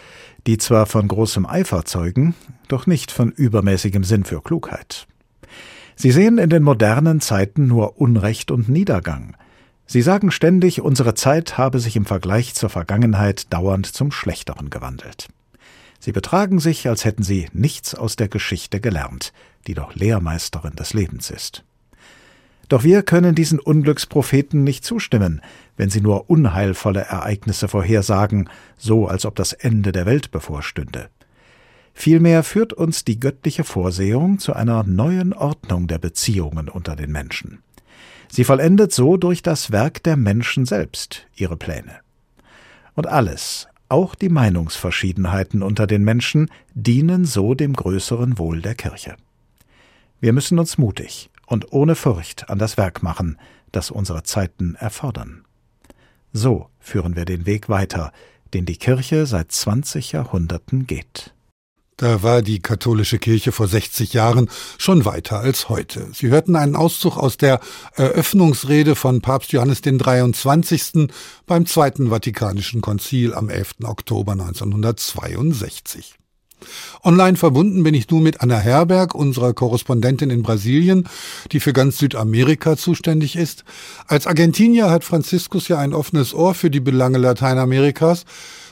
[0.48, 2.36] die zwar von großem Eifer zeugen,
[2.70, 5.06] doch nicht von übermäßigem Sinn für Klugheit.
[5.96, 9.36] Sie sehen in den modernen Zeiten nur Unrecht und Niedergang.
[9.86, 15.28] Sie sagen ständig, unsere Zeit habe sich im Vergleich zur Vergangenheit dauernd zum Schlechteren gewandelt.
[16.00, 19.32] Sie betragen sich, als hätten sie nichts aus der Geschichte gelernt,
[19.68, 21.64] die doch Lehrmeisterin des Lebens ist.
[22.68, 25.42] Doch wir können diesen Unglückspropheten nicht zustimmen,
[25.78, 31.10] wenn sie nur unheilvolle Ereignisse vorhersagen, so als ob das Ende der Welt bevorstünde.
[31.98, 37.60] Vielmehr führt uns die göttliche Vorsehung zu einer neuen Ordnung der Beziehungen unter den Menschen.
[38.30, 42.02] Sie vollendet so durch das Werk der Menschen selbst ihre Pläne.
[42.96, 49.16] Und alles, auch die Meinungsverschiedenheiten unter den Menschen, dienen so dem größeren Wohl der Kirche.
[50.20, 53.38] Wir müssen uns mutig und ohne Furcht an das Werk machen,
[53.72, 55.46] das unsere Zeiten erfordern.
[56.34, 58.12] So führen wir den Weg weiter,
[58.54, 61.35] den die Kirche seit 20 Jahrhunderten geht.
[61.98, 66.10] Da war die katholische Kirche vor 60 Jahren schon weiter als heute.
[66.14, 67.62] Sie hörten einen Auszug aus der
[67.94, 71.08] Eröffnungsrede von Papst Johannes den 23.
[71.46, 73.76] beim Zweiten Vatikanischen Konzil am 11.
[73.84, 76.16] Oktober 1962.
[77.04, 81.08] Online verbunden bin ich nun mit Anna Herberg, unserer Korrespondentin in Brasilien,
[81.52, 83.64] die für ganz Südamerika zuständig ist.
[84.08, 88.26] Als Argentinier hat Franziskus ja ein offenes Ohr für die Belange Lateinamerikas.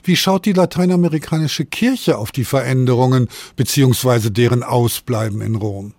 [0.04, 4.30] Wie schaut die lateinamerikanische Kirche auf die Veränderungen bzw.
[4.30, 5.94] deren Ausbleiben in Rom?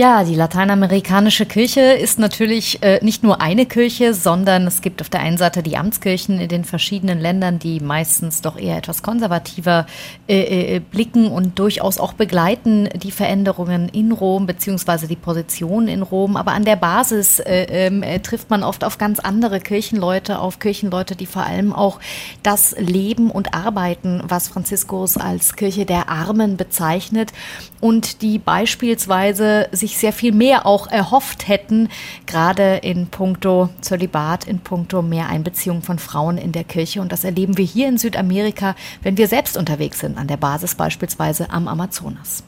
[0.00, 5.10] Ja, die lateinamerikanische Kirche ist natürlich äh, nicht nur eine Kirche, sondern es gibt auf
[5.10, 9.84] der einen Seite die Amtskirchen in den verschiedenen Ländern, die meistens doch eher etwas konservativer
[10.26, 16.00] äh, äh, blicken und durchaus auch begleiten die Veränderungen in Rom beziehungsweise die Position in
[16.00, 16.38] Rom.
[16.38, 20.60] Aber an der Basis äh, ähm, äh, trifft man oft auf ganz andere Kirchenleute, auf
[20.60, 22.00] Kirchenleute, die vor allem auch
[22.42, 27.34] das Leben und Arbeiten, was Franziskus als Kirche der Armen bezeichnet
[27.80, 31.88] und die beispielsweise sich sich sehr viel mehr auch erhofft hätten,
[32.26, 37.00] gerade in puncto Zölibat, in puncto mehr Einbeziehung von Frauen in der Kirche.
[37.00, 40.74] Und das erleben wir hier in Südamerika, wenn wir selbst unterwegs sind, an der Basis
[40.74, 42.44] beispielsweise am Amazonas.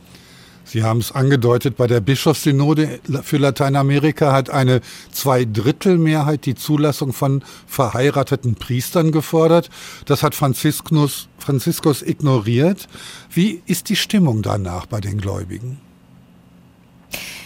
[0.64, 7.42] Sie haben es angedeutet, bei der Bischofssynode für Lateinamerika hat eine Zweidrittelmehrheit die Zulassung von
[7.66, 9.70] verheirateten Priestern gefordert.
[10.07, 12.88] Das hat Franziskus, Franziskus ignoriert.
[13.31, 15.81] Wie ist die Stimmung danach bei den Gläubigen?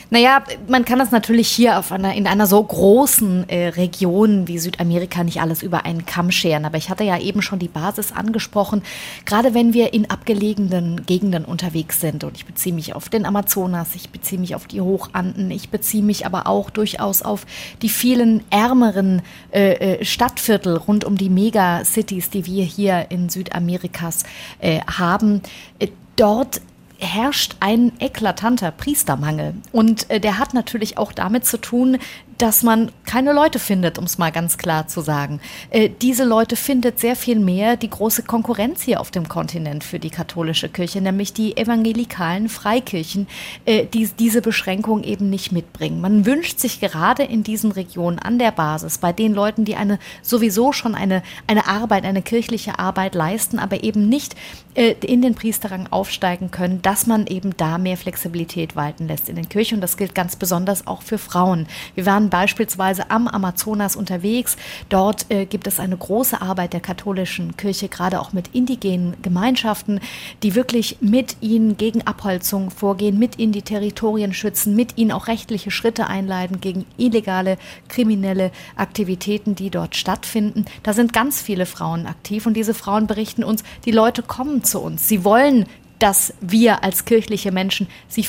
[0.08, 5.24] Naja, man kann das natürlich hier einer, in einer so großen äh, Region wie Südamerika
[5.24, 6.64] nicht alles über einen Kamm scheren.
[6.64, 8.82] Aber ich hatte ja eben schon die Basis angesprochen.
[9.24, 13.96] Gerade wenn wir in abgelegenen Gegenden unterwegs sind, und ich beziehe mich auf den Amazonas,
[13.96, 17.44] ich beziehe mich auf die Hochanden, ich beziehe mich aber auch durchaus auf
[17.82, 24.22] die vielen ärmeren äh, äh Stadtviertel rund um die Megacities, die wir hier in Südamerikas
[24.60, 25.42] äh, haben.
[25.80, 26.60] Äh, dort
[26.98, 29.54] herrscht ein eklatanter Priestermangel.
[29.72, 31.98] Und äh, der hat natürlich auch damit zu tun,
[32.38, 35.40] dass man keine Leute findet, um es mal ganz klar zu sagen.
[35.70, 39.98] Äh, diese Leute findet sehr viel mehr die große Konkurrenz hier auf dem Kontinent für
[39.98, 43.26] die katholische Kirche, nämlich die evangelikalen Freikirchen,
[43.64, 46.00] äh, die diese Beschränkung eben nicht mitbringen.
[46.00, 49.98] Man wünscht sich gerade in diesen Regionen an der Basis, bei den Leuten, die eine
[50.22, 54.36] sowieso schon eine, eine Arbeit, eine kirchliche Arbeit leisten, aber eben nicht
[54.74, 59.36] äh, in den Priesterrang aufsteigen können, dass man eben da mehr Flexibilität walten lässt in
[59.36, 59.76] den Kirchen.
[59.76, 61.66] Und das gilt ganz besonders auch für Frauen.
[61.94, 64.56] Wir waren beispielsweise am Amazonas unterwegs.
[64.88, 70.00] Dort äh, gibt es eine große Arbeit der katholischen Kirche, gerade auch mit indigenen Gemeinschaften,
[70.42, 75.26] die wirklich mit ihnen gegen Abholzung vorgehen, mit ihnen die Territorien schützen, mit ihnen auch
[75.26, 77.58] rechtliche Schritte einleiten gegen illegale
[77.88, 80.64] kriminelle Aktivitäten, die dort stattfinden.
[80.82, 84.80] Da sind ganz viele Frauen aktiv und diese Frauen berichten uns, die Leute kommen zu
[84.80, 85.08] uns.
[85.08, 85.66] Sie wollen
[85.98, 88.28] dass wir als kirchliche Menschen sich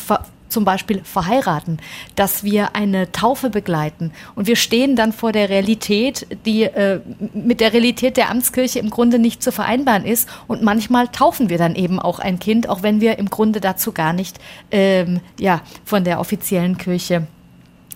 [0.49, 1.79] zum Beispiel verheiraten,
[2.15, 4.11] dass wir eine Taufe begleiten.
[4.35, 7.01] Und wir stehen dann vor der Realität, die äh,
[7.33, 10.29] mit der Realität der Amtskirche im Grunde nicht zu vereinbaren ist.
[10.47, 13.91] Und manchmal taufen wir dann eben auch ein Kind, auch wenn wir im Grunde dazu
[13.91, 14.39] gar nicht
[14.71, 17.27] ähm, ja, von der offiziellen Kirche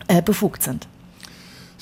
[0.07, 0.87] äh, befugt sind.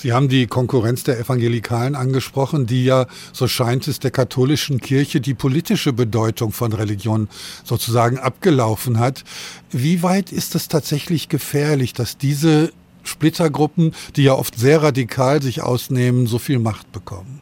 [0.01, 5.19] Sie haben die Konkurrenz der Evangelikalen angesprochen, die ja, so scheint es, der katholischen Kirche
[5.19, 7.27] die politische Bedeutung von Religion
[7.65, 9.25] sozusagen abgelaufen hat.
[9.71, 12.71] Wie weit ist es tatsächlich gefährlich, dass diese
[13.03, 17.41] Splittergruppen, die ja oft sehr radikal sich ausnehmen, so viel Macht bekommen?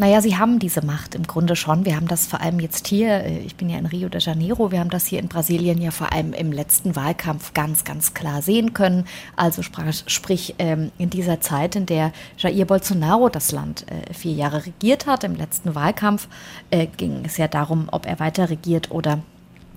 [0.00, 1.84] Naja, sie haben diese Macht im Grunde schon.
[1.84, 4.70] Wir haben das vor allem jetzt hier, äh, ich bin ja in Rio de Janeiro,
[4.70, 8.40] wir haben das hier in Brasilien ja vor allem im letzten Wahlkampf ganz, ganz klar
[8.40, 9.06] sehen können.
[9.34, 14.66] Also sprich ähm, in dieser Zeit, in der Jair Bolsonaro das Land äh, vier Jahre
[14.66, 16.28] regiert hat, im letzten Wahlkampf
[16.70, 19.18] äh, ging es ja darum, ob er weiter regiert oder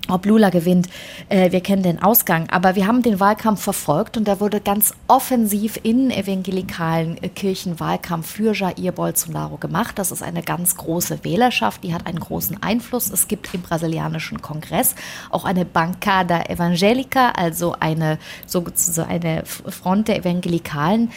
[0.07, 0.87] ob Lula gewinnt.
[1.29, 4.93] Äh, wir kennen den Ausgang, aber wir haben den Wahlkampf verfolgt und da wurde ganz
[5.07, 9.99] offensiv in evangelikalen äh, Kirchen Wahlkampf für Jair Bolsonaro gemacht.
[9.99, 13.09] Das ist eine ganz große Wählerschaft, die hat einen großen Einfluss.
[13.09, 14.95] Es gibt im brasilianischen Kongress
[15.29, 21.11] auch eine Bancada Evangelica, also eine sozusagen eine Front der Evangelikalen.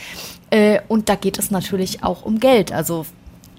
[0.50, 2.72] Äh, und da geht es natürlich auch um Geld.
[2.72, 3.06] Also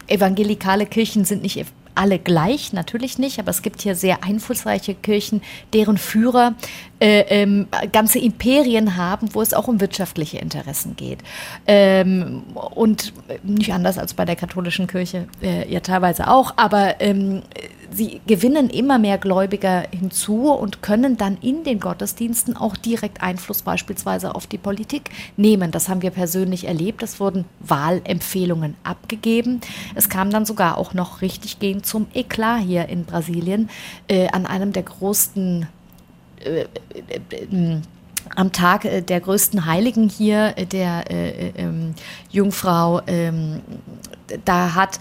[0.07, 5.41] evangelikale Kirchen sind nicht alle gleich, natürlich nicht, aber es gibt hier sehr einflussreiche Kirchen,
[5.73, 6.53] deren Führer
[6.99, 11.19] äh, ähm, ganze Imperien haben, wo es auch um wirtschaftliche Interessen geht.
[11.67, 17.41] Ähm, und nicht anders als bei der katholischen Kirche, äh, ja teilweise auch, aber ähm,
[17.95, 23.61] sie gewinnen immer mehr Gläubiger hinzu und können dann in den Gottesdiensten auch direkt Einfluss
[23.61, 25.71] beispielsweise auf die Politik nehmen.
[25.71, 27.03] Das haben wir persönlich erlebt.
[27.03, 29.61] Es wurden Wahlempfehlungen abgegeben.
[29.95, 33.69] Es kam dann sogar auch noch richtig gehen zum Eklat hier in Brasilien
[34.07, 35.67] äh, an einem der größten
[36.43, 36.65] äh, äh,
[37.29, 37.81] äh
[38.33, 41.93] am Tag äh, der größten Heiligen hier, äh, der äh, ähm,
[42.31, 43.61] Jungfrau, ähm,
[44.43, 44.99] da hat,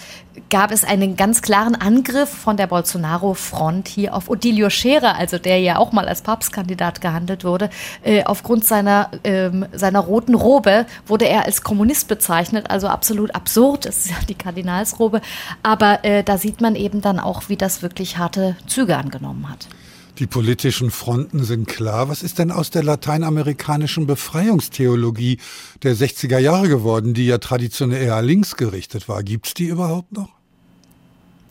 [0.51, 5.59] gab es einen ganz klaren Angriff von der Bolsonaro-Front hier auf Odilio Scherer, also der
[5.61, 7.71] ja auch mal als Papstkandidat gehandelt wurde.
[8.03, 13.87] Äh, aufgrund seiner, ähm, seiner roten Robe wurde er als Kommunist bezeichnet, also absolut absurd.
[13.87, 15.21] Das ist ja die Kardinalsrobe.
[15.63, 19.69] Aber äh, da sieht man eben dann auch, wie das wirklich harte Züge angenommen hat.
[20.19, 22.09] Die politischen Fronten sind klar.
[22.09, 25.39] Was ist denn aus der lateinamerikanischen Befreiungstheologie
[25.83, 29.25] der 60er Jahre geworden, die ja traditionell eher linksgerichtet war?
[29.25, 30.29] Gibt's die überhaupt noch?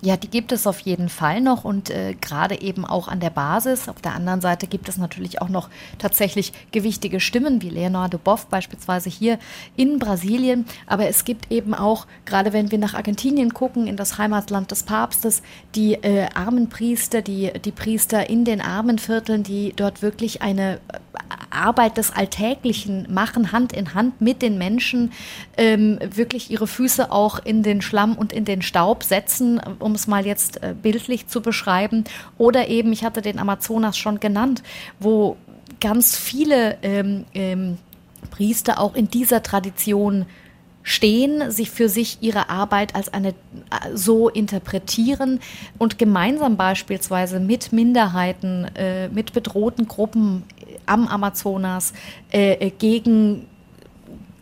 [0.06, 3.30] Ja, die gibt es auf jeden Fall noch und äh, gerade eben auch an der
[3.30, 3.88] Basis.
[3.88, 8.48] Auf der anderen Seite gibt es natürlich auch noch tatsächlich gewichtige Stimmen, wie Leonardo Boff
[8.48, 9.40] beispielsweise hier
[9.78, 10.66] in Brasilien.
[10.88, 14.84] Aber es gibt eben auch, gerade wenn wir nach Argentinien gucken, in das Heimatland des
[14.84, 15.42] Papstes,
[15.74, 20.82] die äh, armen Priester, die, die Priester in den armen Vierteln, die dort wirklich eine
[21.50, 25.12] Arbeit des Alltäglichen machen, Hand in Hand mit den Menschen,
[25.58, 30.08] ähm, wirklich ihre Füße auch in den Schlamm und in den Staub setzen, um es
[30.08, 32.04] mal jetzt äh, bildlich zu beschreiben.
[32.38, 34.64] Oder eben, ich hatte den Amazonas schon genannt,
[35.00, 35.38] wo
[35.80, 37.78] ganz viele ähm, ähm,
[38.32, 40.26] Priester auch in dieser Tradition
[40.84, 43.34] stehen, sich für sich ihre Arbeit als eine äh,
[43.94, 45.40] so interpretieren
[45.78, 50.44] und gemeinsam beispielsweise mit Minderheiten, äh, mit bedrohten Gruppen
[50.86, 51.94] am Amazonas
[52.32, 53.48] äh, gegen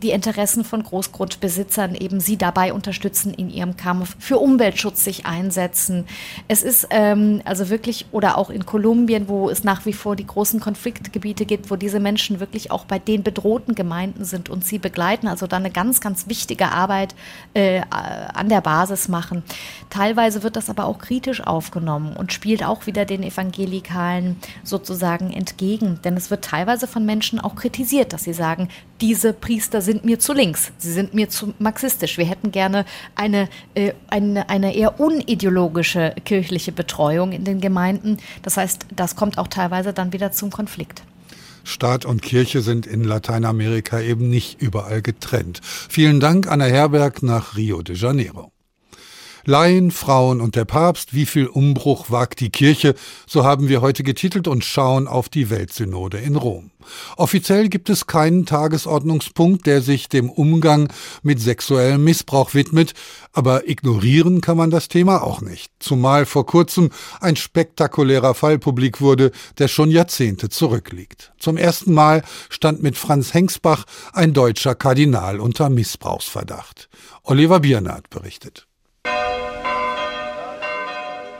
[0.02, 6.06] die Interessen von Großgrundbesitzern eben sie dabei unterstützen in ihrem Kampf, für Umweltschutz sich einsetzen.
[6.48, 10.26] Es ist ähm, also wirklich, oder auch in Kolumbien, wo es nach wie vor die
[10.26, 14.80] großen Konfliktgebiete gibt, wo diese Menschen wirklich auch bei den bedrohten Gemeinden sind und sie
[14.80, 17.16] begleiten, also da eine ganz, ganz wichtige Arbeit
[17.54, 19.44] äh, an der Basis machen.
[19.90, 26.00] Teilweise wird das aber auch kritisch aufgenommen und spielt auch wieder den Evangelikalen sozusagen entgegen,
[26.04, 28.70] denn es wird teilweise von Menschen auch kritisiert, dass sie sagen,
[29.02, 32.18] diese Priester sind mir zu links, sie sind mir zu marxistisch.
[32.18, 32.86] Wir hätten gerne
[33.16, 38.18] eine, äh, eine, eine eher unideologische kirchliche Betreuung in den Gemeinden.
[38.44, 41.02] Das heißt, das kommt auch teilweise dann wieder zum Konflikt.
[41.64, 45.62] Staat und Kirche sind in Lateinamerika eben nicht überall getrennt.
[45.64, 48.52] Vielen Dank, Anna Herberg nach Rio de Janeiro.
[49.46, 54.04] Laien, Frauen und der Papst, wie viel Umbruch wagt die Kirche, so haben wir heute
[54.04, 56.72] getitelt und schauen auf die Weltsynode in Rom.
[57.18, 60.92] Offiziell gibt es keinen Tagesordnungspunkt, der sich dem Umgang
[61.24, 62.94] mit sexuellem Missbrauch widmet,
[63.34, 69.02] aber ignorieren kann man das Thema auch nicht, zumal vor kurzem ein spektakulärer Fall publik
[69.02, 71.34] wurde, der schon Jahrzehnte zurückliegt.
[71.40, 76.90] Zum ersten Mal stand mit Franz Hengsbach ein deutscher Kardinal unter Missbrauchsverdacht.
[77.24, 78.68] Oliver Biernat berichtet.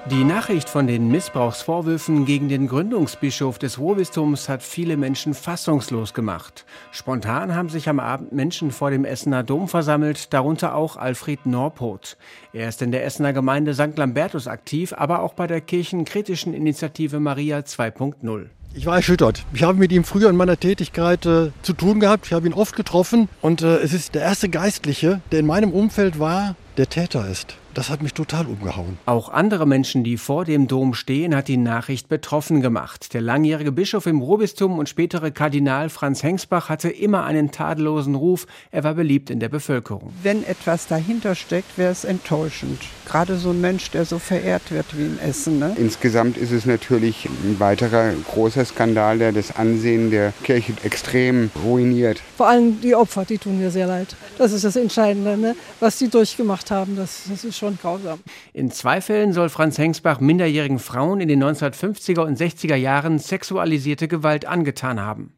[0.10, 6.66] Die Nachricht von den Missbrauchsvorwürfen gegen den Gründungsbischof des Ruhrbistums hat viele Menschen fassungslos gemacht.
[6.92, 12.18] Spontan haben sich am Abend Menschen vor dem Essener Dom versammelt, darunter auch Alfred Norpoth.
[12.52, 13.96] Er ist in der Essener Gemeinde St.
[13.96, 18.48] Lambertus aktiv, aber auch bei der kirchenkritischen Initiative Maria 2.0.
[18.74, 19.46] Ich war erschüttert.
[19.54, 22.26] Ich habe mit ihm früher in meiner Tätigkeit äh, zu tun gehabt.
[22.26, 25.72] Ich habe ihn oft getroffen und äh, es ist der erste Geistliche, der in meinem
[25.72, 27.58] Umfeld war, der Täter ist.
[27.74, 28.98] Das hat mich total umgehauen.
[29.06, 33.14] Auch andere Menschen, die vor dem Dom stehen, hat die Nachricht betroffen gemacht.
[33.14, 38.46] Der langjährige Bischof im Ruhrbistum und spätere Kardinal Franz Hengsbach hatte immer einen tadellosen Ruf.
[38.72, 40.12] Er war beliebt in der Bevölkerung.
[40.22, 42.82] Wenn etwas dahinter steckt, wäre es enttäuschend.
[43.06, 45.60] Gerade so ein Mensch, der so verehrt wird wie in Essen.
[45.60, 45.74] Ne?
[45.78, 52.22] Insgesamt ist es natürlich ein weiterer großer Skandal, der das Ansehen der Kirche extrem ruiniert.
[52.36, 54.16] Vor allem die Opfer, die tun mir sehr leid.
[54.38, 55.56] Das ist das Entscheidende, ne?
[55.80, 56.98] was sie durchgemacht haben.
[56.98, 58.20] Das, das ist schon grausam.
[58.54, 64.08] In zwei Fällen soll Franz Hengsbach minderjährigen Frauen in den 1950er und 60er Jahren sexualisierte
[64.08, 65.34] Gewalt angetan haben.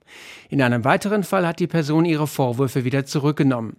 [0.50, 3.76] In einem weiteren Fall hat die Person ihre Vorwürfe wieder zurückgenommen.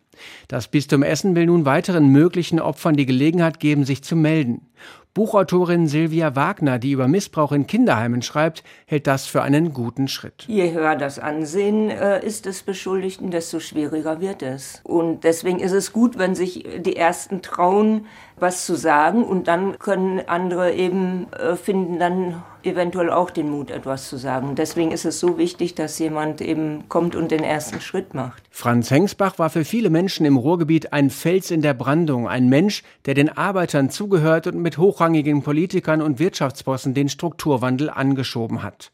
[0.46, 4.68] Das Bistum Essen will nun weiteren möglichen Opfern die Gelegenheit geben, sich zu melden.
[5.14, 10.44] Buchautorin Silvia Wagner, die über Missbrauch in Kinderheimen schreibt, hält das für einen guten Schritt.
[10.48, 14.80] Je höher das Ansehen äh, ist des Beschuldigten, desto schwieriger wird es.
[14.82, 19.78] Und deswegen ist es gut, wenn sich die Ersten trauen, was zu sagen und dann
[19.78, 24.54] können andere eben äh, finden dann eventuell auch den Mut, etwas zu sagen.
[24.54, 28.42] Deswegen ist es so wichtig, dass jemand eben kommt und den ersten Schritt macht.
[28.50, 32.82] Franz Hengsbach war für viele Menschen im Ruhrgebiet ein Fels in der Brandung, ein Mensch,
[33.06, 38.92] der den Arbeitern zugehört und mit hochrangigen Politikern und Wirtschaftsbossen den Strukturwandel angeschoben hat.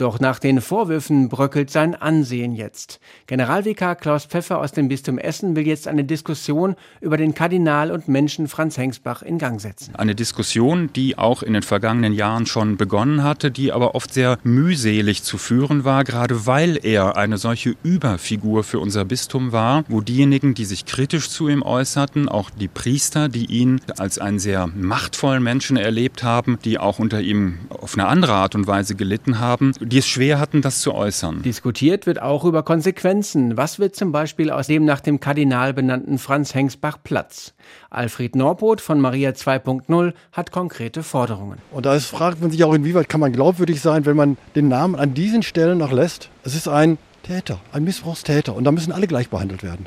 [0.00, 3.00] Doch nach den Vorwürfen bröckelt sein Ansehen jetzt.
[3.26, 8.08] Generalvikar Klaus Pfeffer aus dem Bistum Essen will jetzt eine Diskussion über den Kardinal und
[8.08, 9.94] Menschen Franz Hengsbach in Gang setzen.
[9.96, 14.38] Eine Diskussion, die auch in den vergangenen Jahren schon begonnen hatte, die aber oft sehr
[14.42, 20.00] mühselig zu führen war, gerade weil er eine solche Überfigur für unser Bistum war, wo
[20.00, 24.66] diejenigen, die sich kritisch zu ihm äußerten, auch die Priester, die ihn als einen sehr
[24.66, 29.40] machtvollen Menschen erlebt haben, die auch unter ihm auf eine andere Art und Weise gelitten
[29.40, 31.42] haben, die es schwer hatten, das zu äußern.
[31.42, 33.56] Diskutiert wird auch über Konsequenzen.
[33.56, 37.52] Was wird zum Beispiel aus dem nach dem Kardinal benannten Franz Hengsbach Platz?
[37.90, 41.58] Alfred Norpoth von Maria 2.0 hat konkrete Forderungen.
[41.70, 44.68] Und da ist, fragt man sich auch, inwieweit kann man glaubwürdig sein, wenn man den
[44.68, 46.30] Namen an diesen Stellen noch lässt.
[46.44, 49.86] Es ist ein Täter, ein Missbrauchstäter und da müssen alle gleich behandelt werden.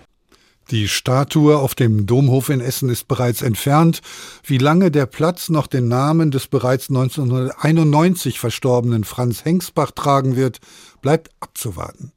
[0.71, 4.01] Die Statue auf dem Domhof in Essen ist bereits entfernt.
[4.43, 10.59] Wie lange der Platz noch den Namen des bereits 1991 verstorbenen Franz Hengsbach tragen wird,
[11.01, 12.13] bleibt abzuwarten.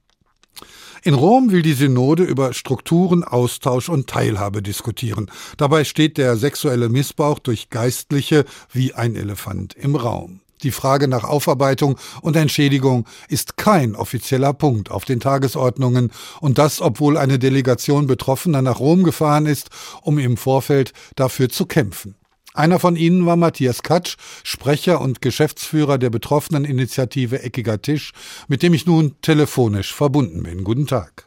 [1.03, 5.31] In Rom will die Synode über Strukturen, Austausch und Teilhabe diskutieren.
[5.57, 10.41] Dabei steht der sexuelle Missbrauch durch Geistliche wie ein Elefant im Raum.
[10.63, 16.81] Die Frage nach Aufarbeitung und Entschädigung ist kein offizieller Punkt auf den Tagesordnungen und das,
[16.81, 19.71] obwohl eine Delegation Betroffener nach Rom gefahren ist,
[20.03, 22.15] um im Vorfeld dafür zu kämpfen.
[22.55, 28.13] Einer von ihnen war Matthias Katsch, Sprecher und Geschäftsführer der betroffenen Initiative Eckiger Tisch,
[28.49, 30.65] mit dem ich nun telefonisch verbunden bin.
[30.65, 31.27] Guten Tag.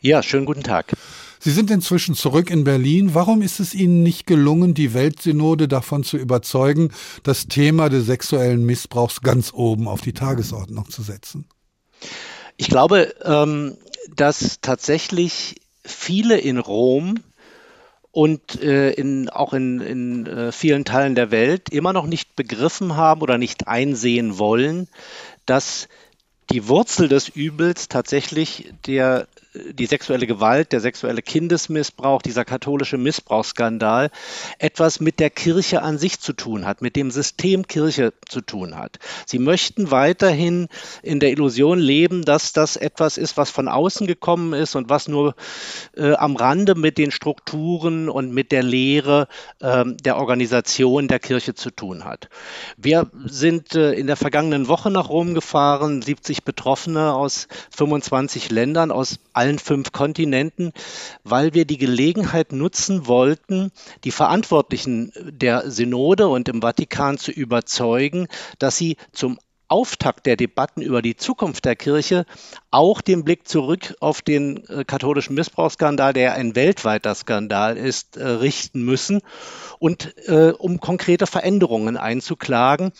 [0.00, 0.92] Ja, schönen guten Tag.
[1.44, 3.12] Sie sind inzwischen zurück in Berlin.
[3.12, 6.90] Warum ist es Ihnen nicht gelungen, die Weltsynode davon zu überzeugen,
[7.22, 11.44] das Thema des sexuellen Missbrauchs ganz oben auf die Tagesordnung zu setzen?
[12.56, 13.76] Ich glaube, ähm,
[14.16, 17.16] dass tatsächlich viele in Rom
[18.10, 22.96] und äh, in, auch in, in äh, vielen Teilen der Welt immer noch nicht begriffen
[22.96, 24.88] haben oder nicht einsehen wollen,
[25.44, 25.88] dass
[26.50, 34.10] die Wurzel des Übels tatsächlich der die sexuelle Gewalt, der sexuelle Kindesmissbrauch, dieser katholische Missbrauchsskandal
[34.58, 38.76] etwas mit der Kirche an sich zu tun hat, mit dem System Kirche zu tun
[38.76, 38.98] hat.
[39.26, 40.68] Sie möchten weiterhin
[41.02, 45.06] in der Illusion leben, dass das etwas ist, was von außen gekommen ist und was
[45.06, 45.36] nur
[45.96, 49.28] äh, am Rande mit den Strukturen und mit der Lehre
[49.60, 52.28] äh, der Organisation der Kirche zu tun hat.
[52.76, 58.90] Wir sind äh, in der vergangenen Woche nach Rom gefahren, 70 Betroffene aus 25 Ländern,
[58.90, 60.72] aus allen fünf Kontinenten,
[61.22, 63.70] weil wir die Gelegenheit nutzen wollten,
[64.04, 68.28] die Verantwortlichen der Synode und im Vatikan zu überzeugen,
[68.58, 69.38] dass sie zum
[69.68, 72.26] Auftakt der Debatten über die Zukunft der Kirche
[72.70, 78.26] auch den Blick zurück auf den äh, katholischen Missbrauchsskandal, der ein weltweiter Skandal ist, äh,
[78.26, 79.20] richten müssen
[79.78, 82.92] und äh, um konkrete Veränderungen einzuklagen.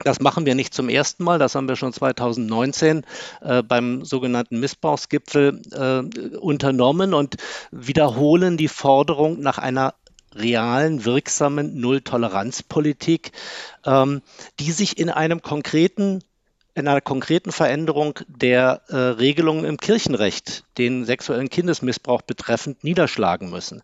[0.00, 3.04] Das machen wir nicht zum ersten Mal, das haben wir schon 2019
[3.40, 7.36] äh, beim sogenannten Missbrauchsgipfel äh, unternommen und
[7.72, 9.94] wiederholen die Forderung nach einer
[10.34, 13.32] realen, wirksamen Null-Toleranz-Politik,
[13.84, 14.22] ähm,
[14.60, 16.22] die sich in einem konkreten
[16.74, 23.82] in einer konkreten Veränderung der äh, Regelungen im Kirchenrecht, den sexuellen Kindesmissbrauch betreffend, niederschlagen müssen.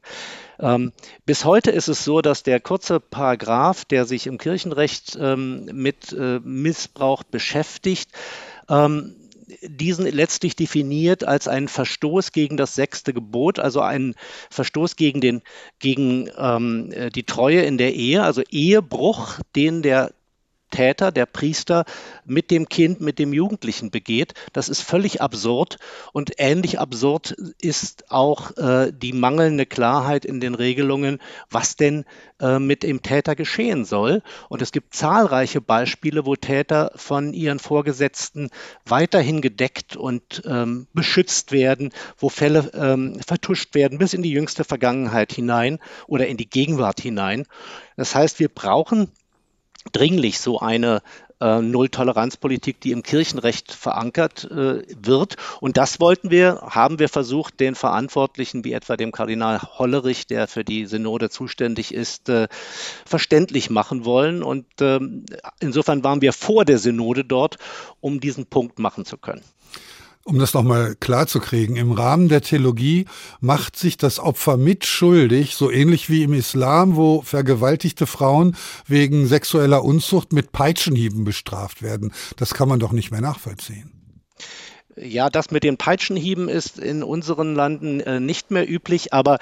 [0.59, 0.93] Ähm,
[1.27, 6.13] bis heute ist es so, dass der kurze Paragraph, der sich im Kirchenrecht ähm, mit
[6.13, 8.11] äh, Missbrauch beschäftigt,
[8.69, 9.17] ähm,
[9.63, 14.15] diesen letztlich definiert als einen Verstoß gegen das sechste Gebot, also einen
[14.51, 15.43] Verstoß gegen, den,
[15.79, 20.13] gegen ähm, äh, die Treue in der Ehe, also Ehebruch, den der
[20.75, 21.85] Täter, der Priester
[22.25, 24.35] mit dem Kind, mit dem Jugendlichen begeht.
[24.53, 25.77] Das ist völlig absurd
[26.13, 32.05] und ähnlich absurd ist auch äh, die mangelnde Klarheit in den Regelungen, was denn
[32.41, 34.23] äh, mit dem Täter geschehen soll.
[34.49, 38.51] Und es gibt zahlreiche Beispiele, wo Täter von ihren Vorgesetzten
[38.85, 44.65] weiterhin gedeckt und ähm, beschützt werden, wo Fälle ähm, vertuscht werden bis in die jüngste
[44.65, 47.47] Vergangenheit hinein oder in die Gegenwart hinein.
[47.97, 49.13] Das heißt, wir brauchen
[49.93, 51.03] dringlich so eine
[51.41, 55.37] äh, Null-Toleranz-Politik, die im Kirchenrecht verankert äh, wird.
[55.61, 60.49] Und das wollten wir, haben wir versucht, den Verantwortlichen, wie etwa dem Kardinal Hollerich, der
[60.49, 62.49] für die Synode zuständig ist, äh,
[63.05, 64.43] verständlich machen wollen.
[64.43, 65.25] Und ähm,
[65.61, 67.59] insofern waren wir vor der Synode dort,
[68.01, 69.43] um diesen Punkt machen zu können.
[70.27, 73.05] Um das nochmal klar zu kriegen, im Rahmen der Theologie
[73.41, 78.57] macht sich das Opfer mitschuldig, so ähnlich wie im Islam, wo vergewaltigte Frauen
[78.87, 82.13] wegen sexueller Unzucht mit Peitschenhieben bestraft werden.
[82.37, 84.04] Das kann man doch nicht mehr nachvollziehen.
[84.97, 89.39] Ja, das mit den Peitschenhieben ist in unseren Landen äh, nicht mehr üblich, aber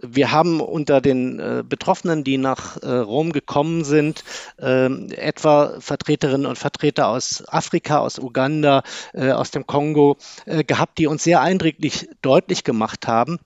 [0.00, 4.24] wir haben unter den äh, Betroffenen, die nach äh, Rom gekommen sind,
[4.58, 8.82] ähm, etwa Vertreterinnen und Vertreter aus Afrika, aus Uganda,
[9.12, 13.38] äh, aus dem Kongo äh, gehabt, die uns sehr eindringlich deutlich gemacht haben,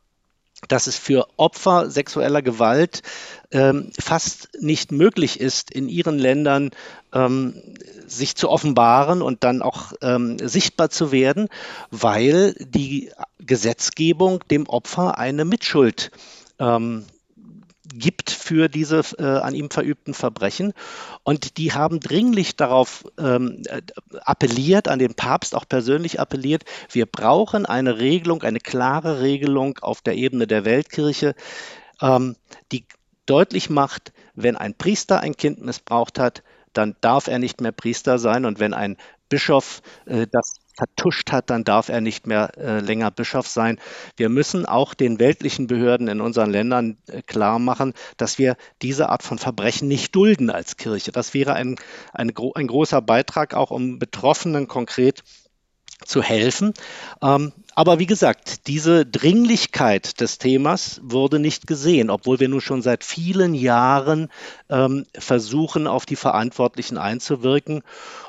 [0.69, 3.03] dass es für Opfer sexueller Gewalt
[3.51, 6.71] ähm, fast nicht möglich ist, in ihren Ländern
[7.13, 7.55] ähm,
[8.07, 11.49] sich zu offenbaren und dann auch ähm, sichtbar zu werden,
[11.91, 16.11] weil die Gesetzgebung dem Opfer eine Mitschuld
[16.59, 17.05] ähm,
[17.99, 20.72] gibt für diese äh, an ihm verübten Verbrechen.
[21.22, 23.82] Und die haben dringlich darauf ähm, äh,
[24.20, 30.01] appelliert, an den Papst auch persönlich appelliert, wir brauchen eine Regelung, eine klare Regelung auf
[30.01, 31.34] der Ebene der Weltkirche,
[32.01, 32.36] ähm,
[32.72, 32.84] die
[33.26, 38.18] deutlich macht, wenn ein Priester ein Kind missbraucht hat, dann darf er nicht mehr Priester
[38.18, 38.45] sein.
[38.45, 38.97] Und wenn ein
[39.28, 43.79] Bischof äh, das vertuscht hat, dann darf er nicht mehr äh, länger Bischof sein.
[44.16, 49.09] Wir müssen auch den weltlichen Behörden in unseren Ländern äh, klar machen, dass wir diese
[49.11, 51.12] Art von Verbrechen nicht dulden als Kirche.
[51.12, 51.77] Das wäre ein,
[52.12, 55.23] ein, ein großer Beitrag, auch um Betroffenen konkret
[56.07, 56.75] zu helfen.
[57.23, 62.83] Ähm, aber wie gesagt, diese Dringlichkeit des Themas wurde nicht gesehen, obwohl wir nun schon
[62.83, 64.29] seit vielen Jahren
[64.68, 67.83] ähm, versuchen, auf die Verantwortlichen einzuwirken.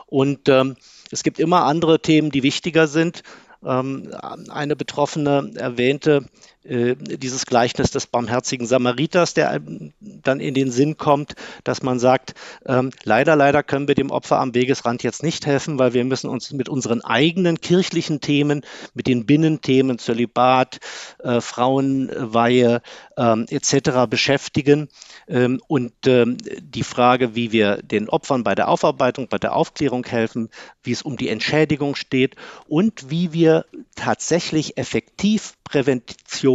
[0.06, 0.76] Und ähm,
[1.14, 3.24] es gibt immer andere Themen, die wichtiger sind.
[3.64, 4.12] Ähm,
[4.50, 9.62] eine Betroffene erwähnte äh, dieses Gleichnis des barmherzigen Samariters, der
[10.00, 12.36] dann in den Sinn kommt, dass man sagt,
[12.66, 16.30] ähm, leider, leider können wir dem Opfer am Wegesrand jetzt nicht helfen, weil wir müssen
[16.30, 18.62] uns mit unseren eigenen kirchlichen Themen,
[18.94, 20.80] mit den Binnenthemen, Zölibat,
[21.20, 22.82] äh, Frauenweihe
[23.18, 24.08] ähm, etc.
[24.10, 24.88] beschäftigen.
[25.28, 30.06] Ähm, und ähm, die Frage, wie wir den Opfern bei der Aufarbeitung, bei der Aufklärung
[30.06, 30.50] helfen,
[30.84, 32.36] wie es um die Entschädigung steht
[32.68, 36.53] und wie wir tatsächlich effektiv Prävention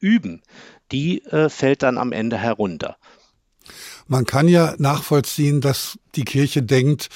[0.00, 0.42] üben,
[0.92, 2.96] die äh, fällt dann am Ende herunter.
[4.06, 7.08] Man kann ja nachvollziehen, dass die Kirche denkt,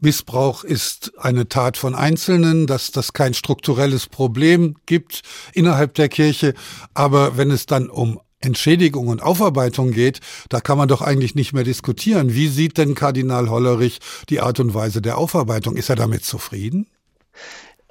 [0.00, 5.22] Missbrauch ist eine Tat von Einzelnen, dass das kein strukturelles Problem gibt
[5.54, 6.52] innerhalb der Kirche.
[6.92, 11.54] Aber wenn es dann um Entschädigung und Aufarbeitung geht, da kann man doch eigentlich nicht
[11.54, 12.34] mehr diskutieren.
[12.34, 13.98] Wie sieht denn Kardinal Hollerich
[14.28, 15.76] die Art und Weise der Aufarbeitung?
[15.76, 16.86] Ist er damit zufrieden?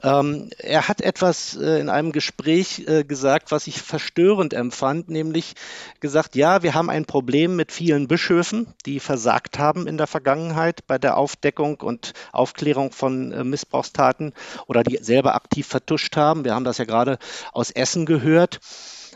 [0.06, 5.56] Ähm, er hat etwas äh, in einem Gespräch äh, gesagt, was ich verstörend empfand, nämlich
[5.99, 10.86] gesagt, ja, wir haben ein Problem mit vielen Bischöfen, die versagt haben in der Vergangenheit
[10.86, 14.34] bei der Aufdeckung und Aufklärung von äh, Missbrauchstaten
[14.68, 16.45] oder die selber aktiv vertuscht haben.
[16.45, 17.18] Wir haben das ja gerade
[17.51, 18.60] aus Essen gehört.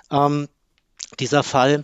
[0.10, 0.48] Ähm,
[1.20, 1.84] dieser Fall.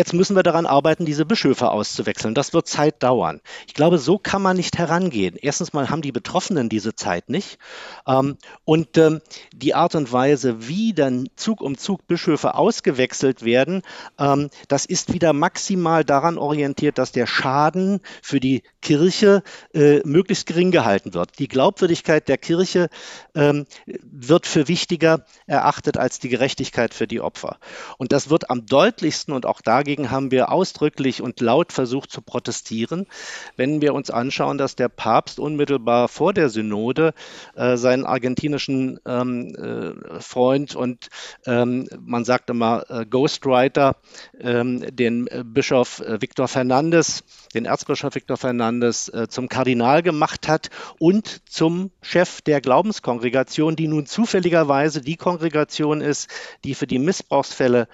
[0.00, 2.34] Jetzt müssen wir daran arbeiten, diese Bischöfe auszuwechseln.
[2.34, 3.42] Das wird Zeit dauern.
[3.66, 5.36] Ich glaube, so kann man nicht herangehen.
[5.38, 7.58] Erstens mal haben die Betroffenen diese Zeit nicht.
[8.06, 9.20] Ähm, und ähm,
[9.52, 13.82] die Art und Weise, wie dann Zug um Zug Bischöfe ausgewechselt werden,
[14.18, 19.42] ähm, das ist wieder maximal daran orientiert, dass der Schaden für die Kirche
[19.74, 21.38] äh, möglichst gering gehalten wird.
[21.38, 22.88] Die Glaubwürdigkeit der Kirche
[23.34, 27.58] wird für wichtiger erachtet als die Gerechtigkeit für die Opfer.
[27.98, 32.12] Und das wird am deutlichsten und auch dagegen Dagegen haben wir ausdrücklich und laut versucht
[32.12, 33.08] zu protestieren.
[33.56, 37.12] Wenn wir uns anschauen, dass der Papst unmittelbar vor der Synode
[37.56, 41.08] äh, seinen argentinischen ähm, äh, Freund und
[41.44, 43.96] ähm, man sagt immer äh, Ghostwriter,
[44.38, 50.46] ähm, den äh, Bischof äh, Victor Fernandes, den Erzbischof Victor Fernandes äh, zum Kardinal gemacht
[50.46, 50.70] hat
[51.00, 56.28] und zum Chef der Glaubenskongregation, die nun zufälligerweise die Kongregation ist,
[56.62, 57.88] die für die Missbrauchsfälle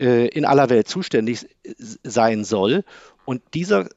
[0.00, 1.46] äh, in aller Welt zuständig
[2.02, 2.84] sein soll.
[3.24, 3.88] Und dieser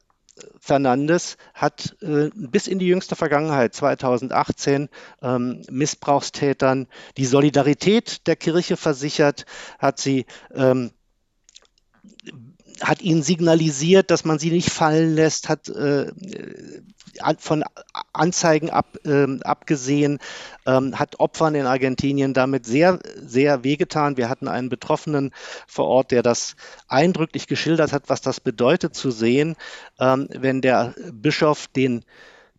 [0.59, 4.89] Fernandes hat äh, bis in die jüngste Vergangenheit, 2018,
[5.21, 6.87] ähm, Missbrauchstätern
[7.17, 9.45] die Solidarität der Kirche versichert,
[9.79, 10.91] hat sie ähm,
[12.81, 16.11] hat ihnen signalisiert, dass man sie nicht fallen lässt, hat äh,
[17.39, 17.63] von
[18.13, 20.19] Anzeigen ab, äh, abgesehen,
[20.65, 24.17] ähm, hat Opfern in Argentinien damit sehr, sehr wehgetan.
[24.17, 25.31] Wir hatten einen Betroffenen
[25.67, 26.55] vor Ort, der das
[26.87, 29.55] eindrücklich geschildert hat, was das bedeutet zu sehen,
[29.99, 32.03] ähm, wenn der Bischof den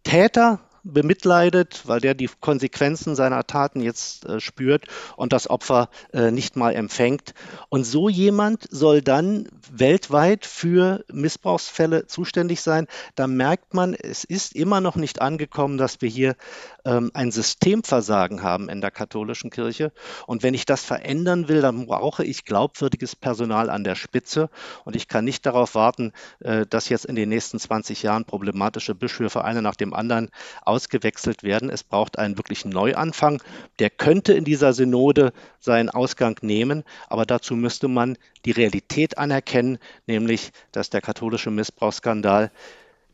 [0.02, 6.30] Täter bemitleidet, weil der die Konsequenzen seiner Taten jetzt äh, spürt und das Opfer äh,
[6.30, 7.34] nicht mal empfängt.
[7.70, 12.86] Und so jemand soll dann weltweit für Missbrauchsfälle zuständig sein.
[13.14, 16.36] Da merkt man, es ist immer noch nicht angekommen, dass wir hier
[16.84, 19.92] ähm, ein Systemversagen haben in der katholischen Kirche.
[20.26, 24.50] Und wenn ich das verändern will, dann brauche ich glaubwürdiges Personal an der Spitze.
[24.84, 28.94] Und ich kann nicht darauf warten, äh, dass jetzt in den nächsten 20 Jahren problematische
[28.94, 30.30] Bischöfe eine nach dem anderen
[30.74, 31.70] ausgewechselt werden.
[31.70, 33.40] Es braucht einen wirklichen Neuanfang.
[33.78, 39.78] Der könnte in dieser Synode seinen Ausgang nehmen, aber dazu müsste man die Realität anerkennen,
[40.06, 42.50] nämlich dass der katholische Missbrauchsskandal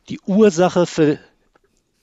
[0.08, 1.18] die Ursache für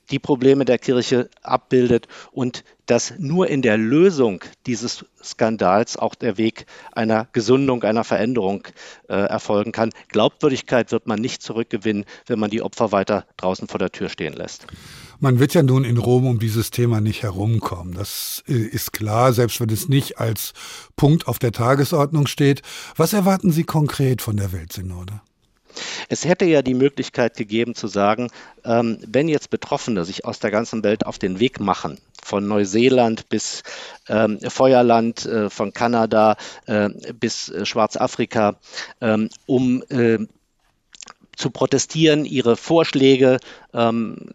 [0.09, 6.37] die Probleme der Kirche abbildet und dass nur in der Lösung dieses Skandals auch der
[6.37, 8.63] Weg einer Gesundung, einer Veränderung
[9.09, 9.91] äh, erfolgen kann.
[10.07, 14.33] Glaubwürdigkeit wird man nicht zurückgewinnen, wenn man die Opfer weiter draußen vor der Tür stehen
[14.33, 14.65] lässt.
[15.19, 17.93] Man wird ja nun in Rom um dieses Thema nicht herumkommen.
[17.93, 20.53] Das äh, ist klar, selbst wenn es nicht als
[20.95, 22.61] Punkt auf der Tagesordnung steht.
[22.95, 25.21] Was erwarten Sie konkret von der Weltsynode?
[26.09, 28.29] Es hätte ja die Möglichkeit gegeben zu sagen,
[28.63, 33.29] ähm, wenn jetzt Betroffene sich aus der ganzen Welt auf den Weg machen, von Neuseeland
[33.29, 33.63] bis
[34.09, 38.57] ähm, Feuerland, äh, von Kanada äh, bis äh, Schwarzafrika,
[38.99, 40.19] ähm, um äh,
[41.37, 43.39] zu protestieren, ihre Vorschläge
[43.73, 44.31] ähm,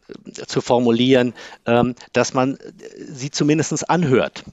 [0.46, 1.34] zu formulieren,
[1.66, 2.58] ähm, dass man
[2.96, 4.44] sie zumindest anhört,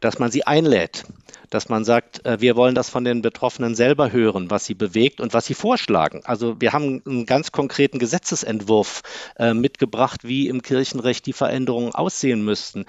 [0.00, 1.04] dass man sie einlädt
[1.50, 5.20] dass man sagt, äh, wir wollen das von den Betroffenen selber hören, was sie bewegt
[5.20, 6.22] und was sie vorschlagen.
[6.24, 9.02] Also wir haben einen ganz konkreten Gesetzesentwurf
[9.38, 12.86] äh, mitgebracht, wie im Kirchenrecht die Veränderungen aussehen müssten,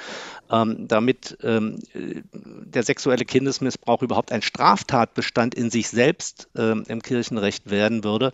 [0.51, 7.69] ähm, damit ähm, der sexuelle Kindesmissbrauch überhaupt ein Straftatbestand in sich selbst ähm, im Kirchenrecht
[7.69, 8.33] werden würde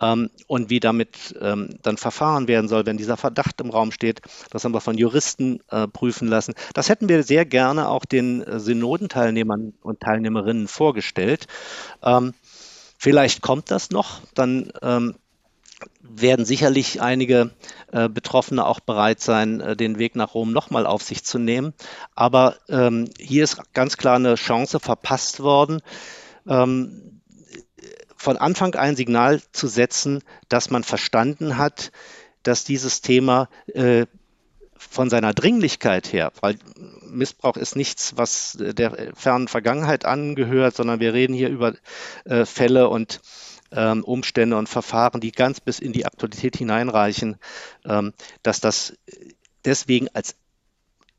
[0.00, 4.20] ähm, und wie damit ähm, dann verfahren werden soll, wenn dieser Verdacht im Raum steht.
[4.50, 6.54] Das haben wir von Juristen äh, prüfen lassen.
[6.74, 11.46] Das hätten wir sehr gerne auch den äh, Synodenteilnehmern und Teilnehmerinnen vorgestellt.
[12.02, 12.34] Ähm,
[12.98, 15.14] vielleicht kommt das noch, dann ähm,
[16.00, 17.50] werden sicherlich einige
[17.92, 21.74] äh, Betroffene auch bereit sein, äh, den Weg nach Rom nochmal auf sich zu nehmen.
[22.14, 25.80] Aber ähm, hier ist ganz klar eine Chance verpasst worden.
[26.46, 27.15] Ähm,
[28.26, 31.92] von Anfang ein Signal zu setzen, dass man verstanden hat,
[32.42, 34.06] dass dieses Thema äh,
[34.76, 36.58] von seiner Dringlichkeit her, weil
[37.08, 41.74] Missbrauch ist nichts, was der fernen Vergangenheit angehört, sondern wir reden hier über
[42.24, 43.20] äh, Fälle und
[43.70, 47.36] ähm, Umstände und Verfahren, die ganz bis in die Aktualität hineinreichen,
[47.84, 48.12] ähm,
[48.42, 48.94] dass das
[49.64, 50.34] deswegen als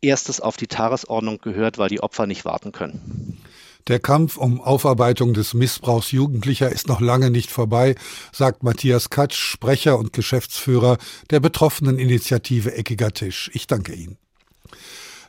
[0.01, 3.37] erstes auf die Tagesordnung gehört, weil die Opfer nicht warten können.
[3.87, 7.95] Der Kampf um Aufarbeitung des Missbrauchs Jugendlicher ist noch lange nicht vorbei,
[8.33, 10.97] sagt Matthias Katsch, Sprecher und Geschäftsführer
[11.29, 13.49] der betroffenen Initiative Eckiger Tisch.
[13.53, 14.17] Ich danke Ihnen.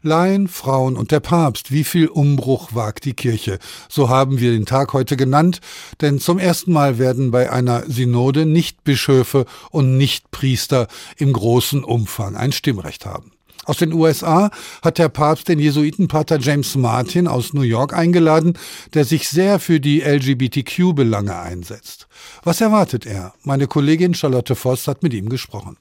[0.03, 3.59] Laien, Frauen und der Papst, wie viel Umbruch wagt die Kirche?
[3.89, 5.61] So haben wir den Tag heute genannt,
[6.01, 11.85] denn zum ersten Mal werden bei einer Synode nicht Bischöfe und nicht Priester im großen
[11.85, 13.33] Umfang ein Stimmrecht haben.
[13.69, 14.51] Aus den USA
[14.83, 18.55] hat der Papst den Jesuitenpater James Martin aus New York eingeladen,
[18.95, 22.09] der sich sehr für die LGBTQ-Belange einsetzt.
[22.45, 23.35] Was erwartet er?
[23.43, 25.77] Meine Kollegin Charlotte Voss hat mit ihm gesprochen.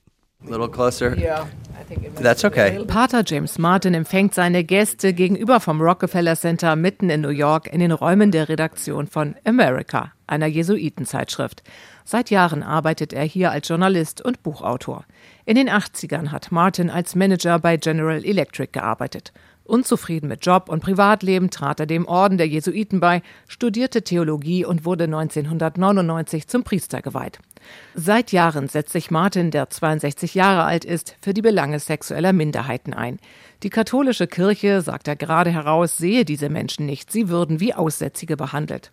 [0.45, 1.17] little closer.
[1.17, 1.47] Yeah,
[2.21, 2.83] That's okay.
[2.85, 7.79] Pater James Martin empfängt seine Gäste gegenüber vom Rockefeller Center mitten in New York in
[7.79, 11.63] den Räumen der Redaktion von America, einer Jesuitenzeitschrift.
[12.03, 15.05] Seit Jahren arbeitet er hier als Journalist und Buchautor.
[15.47, 19.31] In den 80ern hat Martin als Manager bei General Electric gearbeitet.
[19.63, 24.83] Unzufrieden mit Job und Privatleben trat er dem Orden der Jesuiten bei, studierte Theologie und
[24.83, 27.39] wurde 1999 zum Priester geweiht.
[27.95, 32.93] Seit Jahren setzt sich Martin, der 62 Jahre alt ist, für die Belange sexueller Minderheiten
[32.93, 33.17] ein.
[33.63, 37.11] Die katholische Kirche, sagt er gerade heraus, sehe diese Menschen nicht.
[37.11, 38.91] Sie würden wie Aussätzige behandelt.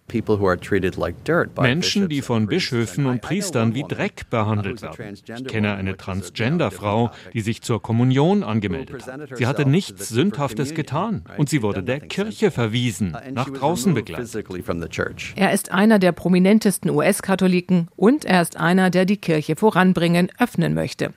[1.60, 5.18] Menschen, die von Bischöfen und Priestern wie Dreck behandelt werden.
[5.36, 9.36] Ich kenne eine Transgender-Frau, die sich zur Kommunion angemeldet hat.
[9.36, 14.44] Sie hatte nichts Sündhaftes getan und sie wurde der Kirche verwiesen, nach draußen begleitet.
[15.36, 20.72] Er ist einer der prominentesten US-Katholiken und er ist einer, der die Kirche voranbringen, öffnen
[20.72, 21.12] möchte.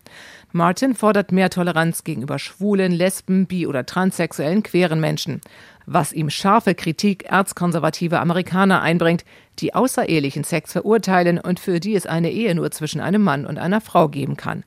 [0.57, 5.39] Martin fordert mehr Toleranz gegenüber schwulen, lesben, bi- oder transsexuellen queeren Menschen,
[5.85, 9.23] was ihm scharfe Kritik erzkonservativer Amerikaner einbringt,
[9.59, 13.59] die außerehelichen Sex verurteilen und für die es eine Ehe nur zwischen einem Mann und
[13.59, 14.63] einer Frau geben kann.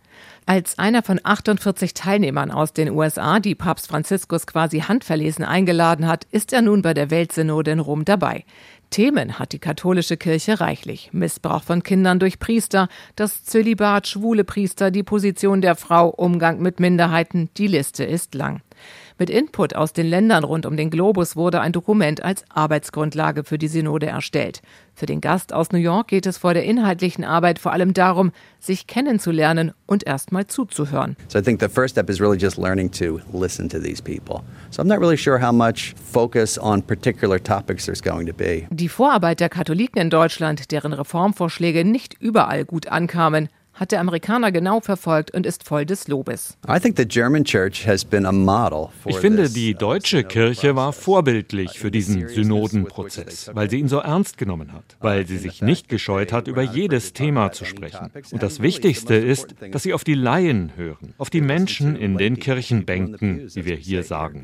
[0.47, 6.25] Als einer von 48 Teilnehmern aus den USA, die Papst Franziskus quasi handverlesen eingeladen hat,
[6.31, 8.45] ist er nun bei der Weltsynode in Rom dabei.
[8.91, 11.11] Themen hat die katholische Kirche reichlich.
[11.13, 16.81] Missbrauch von Kindern durch Priester, das Zölibat, schwule Priester, die Position der Frau, Umgang mit
[16.81, 18.63] Minderheiten, die Liste ist lang.
[19.17, 23.59] Mit Input aus den Ländern rund um den Globus wurde ein Dokument als Arbeitsgrundlage für
[23.59, 24.63] die Synode erstellt.
[25.01, 28.33] Für den Gast aus New York geht es vor der inhaltlichen Arbeit vor allem darum,
[28.59, 31.17] sich kennenzulernen und erstmal zuzuhören.
[31.29, 34.43] So I think the first step is really just learning to listen to these people.
[34.71, 38.67] So I'm not really sure how much focus on particular topics there's going to be.
[38.69, 43.49] Die Vorarbeit der Katholiken in Deutschland, deren Reformvorschläge nicht überall gut ankamen,
[43.81, 46.59] hat der Amerikaner genau verfolgt und ist voll des Lobes.
[49.07, 54.37] Ich finde, die deutsche Kirche war vorbildlich für diesen Synodenprozess, weil sie ihn so ernst
[54.37, 58.11] genommen hat, weil sie sich nicht gescheut hat, über jedes Thema zu sprechen.
[58.31, 62.39] Und das Wichtigste ist, dass sie auf die Laien hören, auf die Menschen in den
[62.39, 64.43] Kirchenbänken, wie wir hier sagen.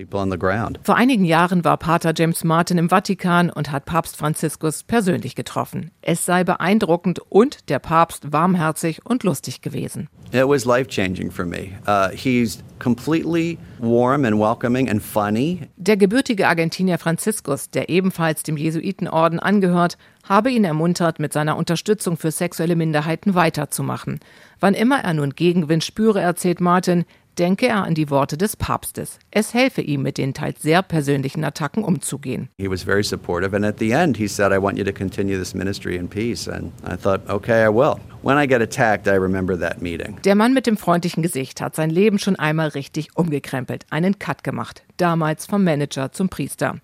[0.82, 5.90] Vor einigen Jahren war Pater James Martin im Vatikan und hat Papst Franziskus persönlich getroffen.
[6.00, 10.08] Es sei beeindruckend und der Papst warmherzig und lustig gewesen.
[10.32, 11.72] It was life changing for me.
[11.86, 15.68] Uh, he's completely warm and welcoming and funny.
[15.76, 22.16] Der gebürtige Argentinier Franziskus, der ebenfalls dem Jesuitenorden angehört, habe ihn ermuntert, mit seiner Unterstützung
[22.16, 24.20] für sexuelle Minderheiten weiterzumachen.
[24.60, 27.04] Wann immer er nun Gegenwind spüre, erzählt Martin,
[27.38, 29.18] denke er an die Worte des Papstes.
[29.30, 32.48] Es helfe ihm, mit den teils sehr persönlichen Attacken umzugehen.
[32.58, 35.38] He was very supportive and at the end he said I want you to continue
[35.38, 37.96] this ministry in peace and I thought okay I will.
[38.22, 40.18] When I get attacked I remember that meeting.
[40.24, 44.42] Der Mann mit dem freundlichen Gesicht hat sein Leben schon einmal richtig umgekrempelt, einen Cut
[44.42, 46.76] gemacht, damals vom Manager zum Priester.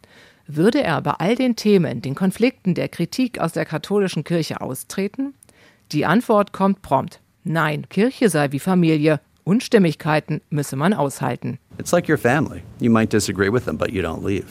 [0.46, 5.34] Würde er bei all den Themen, den Konflikten, der Kritik aus der katholischen Kirche austreten?
[5.92, 7.20] Die Antwort kommt prompt.
[7.44, 11.58] Nein, Kirche sei wie Familie Unstimmigkeiten müsse man aushalten.
[11.78, 12.62] It's like your family.
[12.80, 14.46] You might disagree with them, but you don't leave.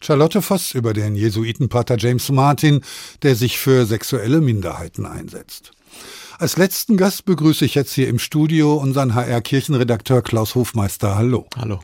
[0.00, 2.82] Charlotte Voss über den Jesuitenpater James Martin,
[3.22, 5.72] der sich für sexuelle Minderheiten einsetzt.
[6.38, 11.16] Als letzten Gast begrüße ich jetzt hier im Studio unseren HR-Kirchenredakteur Klaus Hofmeister.
[11.16, 11.46] Hallo.
[11.56, 11.80] Hallo.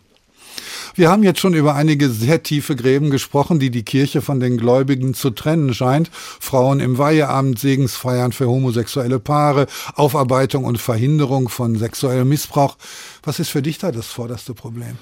[0.94, 4.58] Wir haben jetzt schon über einige sehr tiefe Gräben gesprochen, die die Kirche von den
[4.58, 6.10] Gläubigen zu trennen scheint.
[6.12, 12.76] Frauen im Weiheamt, Segensfeiern für homosexuelle Paare, Aufarbeitung und Verhinderung von sexuellem Missbrauch.
[13.22, 14.98] Was ist für dich da das vorderste Problem?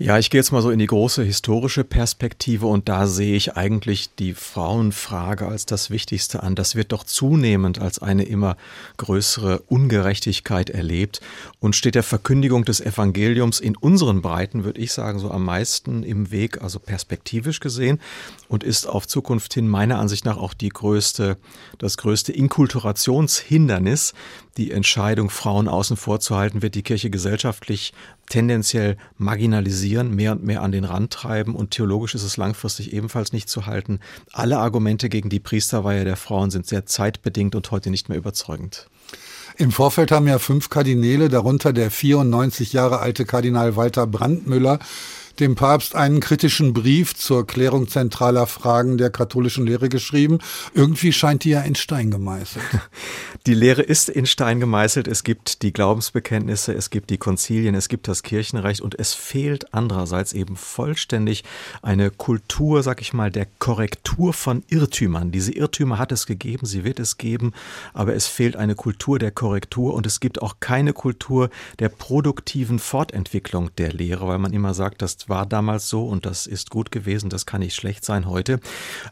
[0.00, 3.56] Ja, ich gehe jetzt mal so in die große historische Perspektive und da sehe ich
[3.56, 6.54] eigentlich die Frauenfrage als das Wichtigste an.
[6.54, 8.56] Das wird doch zunehmend als eine immer
[8.96, 11.20] größere Ungerechtigkeit erlebt
[11.58, 16.04] und steht der Verkündigung des Evangeliums in unseren Breiten, würde ich sagen, so am meisten
[16.04, 17.98] im Weg, also perspektivisch gesehen
[18.46, 21.38] und ist auf Zukunft hin meiner Ansicht nach auch die größte,
[21.78, 24.14] das größte Inkulturationshindernis,
[24.58, 27.92] die Entscheidung, Frauen außen vor zu halten, wird die Kirche gesellschaftlich
[28.28, 28.96] tendenziell
[29.88, 33.48] marginalisieren, mehr und mehr an den Rand treiben und theologisch ist es langfristig ebenfalls nicht
[33.48, 34.00] zu halten.
[34.32, 38.88] Alle Argumente gegen die Priesterweihe der Frauen sind sehr zeitbedingt und heute nicht mehr überzeugend.
[39.56, 44.78] Im Vorfeld haben ja fünf Kardinäle, darunter der 94 Jahre alte Kardinal Walter Brandmüller,
[45.40, 50.38] dem Papst einen kritischen Brief zur Klärung zentraler Fragen der katholischen Lehre geschrieben.
[50.74, 52.64] Irgendwie scheint die ja in Stein gemeißelt.
[53.46, 55.08] Die Lehre ist in Stein gemeißelt.
[55.08, 59.72] Es gibt die Glaubensbekenntnisse, es gibt die Konzilien, es gibt das Kirchenrecht und es fehlt
[59.72, 61.44] andererseits eben vollständig
[61.80, 65.30] eine Kultur, sag ich mal, der Korrektur von Irrtümern.
[65.30, 67.52] Diese Irrtümer hat es gegeben, sie wird es geben,
[67.94, 72.78] aber es fehlt eine Kultur der Korrektur und es gibt auch keine Kultur der produktiven
[72.78, 77.30] Fortentwicklung der Lehre, weil man immer sagt, war damals so und das ist gut gewesen,
[77.30, 78.60] das kann nicht schlecht sein heute.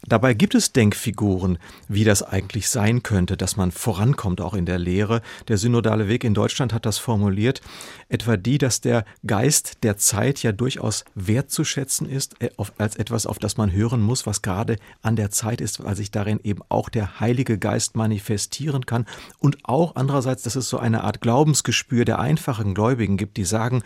[0.07, 1.59] Dabei gibt es Denkfiguren,
[1.89, 5.23] wie das eigentlich sein könnte, dass man vorankommt auch in der Lehre.
[5.49, 7.61] Der synodale Weg in Deutschland hat das formuliert,
[8.09, 13.39] etwa die, dass der Geist der Zeit ja durchaus wertzuschätzen ist, äh, als etwas, auf
[13.39, 16.89] das man hören muss, was gerade an der Zeit ist, weil sich darin eben auch
[16.89, 19.07] der Heilige Geist manifestieren kann
[19.39, 23.83] und auch andererseits, dass es so eine Art Glaubensgespür der einfachen Gläubigen gibt, die sagen,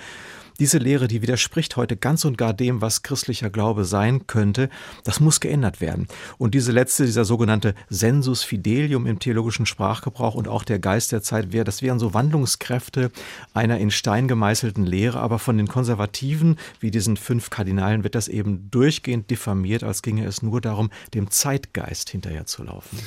[0.61, 4.69] diese Lehre, die widerspricht heute ganz und gar dem, was christlicher Glaube sein könnte.
[5.05, 6.07] Das muss geändert werden.
[6.39, 11.23] Und diese letzte, dieser sogenannte Sensus Fidelium im theologischen Sprachgebrauch und auch der Geist der
[11.23, 13.11] Zeit, das wären so Wandlungskräfte
[13.55, 15.19] einer in Stein gemeißelten Lehre.
[15.19, 20.27] Aber von den Konservativen, wie diesen fünf Kardinalen, wird das eben durchgehend diffamiert, als ginge
[20.27, 22.99] es nur darum, dem Zeitgeist hinterherzulaufen.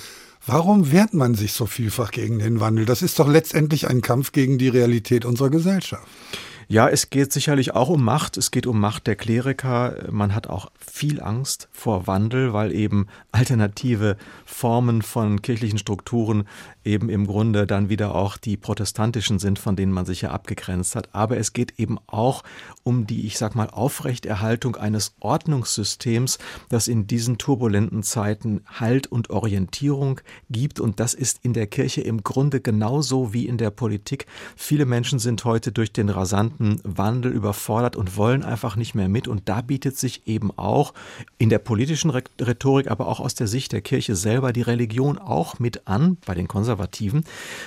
[0.46, 2.86] Warum wehrt man sich so vielfach gegen den Wandel?
[2.86, 6.06] Das ist doch letztendlich ein Kampf gegen die Realität unserer Gesellschaft.
[6.68, 8.38] Ja, es geht sicherlich auch um Macht.
[8.38, 10.08] Es geht um Macht der Kleriker.
[10.12, 16.46] Man hat auch viel Angst vor Wandel, weil eben alternative Formen von kirchlichen Strukturen
[16.86, 20.96] eben im Grunde dann wieder auch die protestantischen sind, von denen man sich ja abgegrenzt
[20.96, 21.14] hat.
[21.14, 22.44] Aber es geht eben auch
[22.84, 26.40] um die, ich sag mal, Aufrechterhaltung eines Ordnungssystems,
[26.70, 30.80] das in diesen turbulenten Zeiten Halt und Orientierung gibt.
[30.80, 34.26] Und das ist in der Kirche im Grunde genauso wie in der Politik.
[34.56, 39.28] Viele Menschen sind heute durch den rasanten Wandel überfordert und wollen einfach nicht mehr mit.
[39.28, 40.94] Und da bietet sich eben auch
[41.38, 45.60] in der politischen Rhetorik, aber auch aus der Sicht der Kirche selber die Religion auch
[45.60, 47.24] mit an, bei den Konservativen,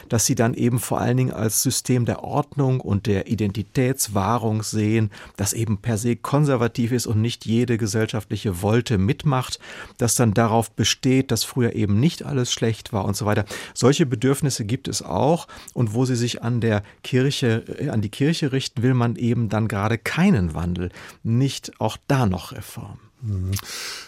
[0.09, 5.11] dass sie dann eben vor allen Dingen als System der Ordnung und der Identitätswahrung sehen,
[5.37, 9.59] das eben per se konservativ ist und nicht jede gesellschaftliche Wolte mitmacht,
[9.99, 13.45] das dann darauf besteht, dass früher eben nicht alles schlecht war und so weiter.
[13.75, 18.09] Solche Bedürfnisse gibt es auch und wo sie sich an der Kirche, äh, an die
[18.09, 20.91] Kirche richten, will man eben dann gerade keinen Wandel,
[21.23, 22.99] nicht auch da noch Reform.
[23.23, 23.53] Mhm.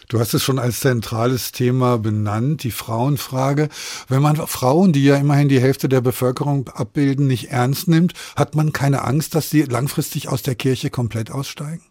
[0.09, 3.69] Du hast es schon als zentrales Thema benannt, die Frauenfrage.
[4.09, 8.55] Wenn man Frauen, die ja immerhin die Hälfte der Bevölkerung abbilden, nicht ernst nimmt, hat
[8.55, 11.83] man keine Angst, dass sie langfristig aus der Kirche komplett aussteigen?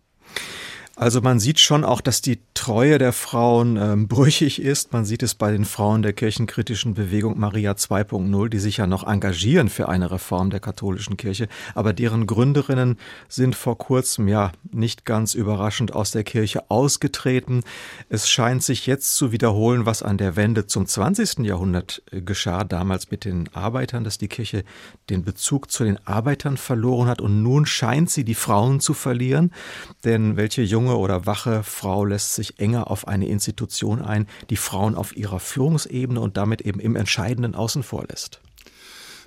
[1.00, 4.94] Also man sieht schon auch, dass die Treue der Frauen ähm, brüchig ist.
[4.94, 9.06] Man sieht es bei den Frauen der kirchenkritischen Bewegung Maria 2.0, die sich ja noch
[9.06, 11.50] engagieren für eine Reform der katholischen Kirche.
[11.76, 12.98] Aber deren Gründerinnen
[13.30, 17.62] sind vor kurzem ja nicht ganz überraschend aus der Kirche ausgetreten.
[18.10, 21.46] Es scheint sich jetzt zu wiederholen, was an der Wende zum 20.
[21.46, 24.64] Jahrhundert äh, geschah, damals mit den Arbeitern, dass die Kirche
[25.12, 27.22] den Bezug zu den Arbeitern verloren hat.
[27.22, 29.52] Und nun scheint sie die Frauen zu verlieren.
[30.04, 34.56] Denn welche junge junge oder wache Frau lässt sich enger auf eine Institution ein, die
[34.56, 38.40] Frauen auf ihrer Führungsebene und damit eben im Entscheidenden außen vor lässt.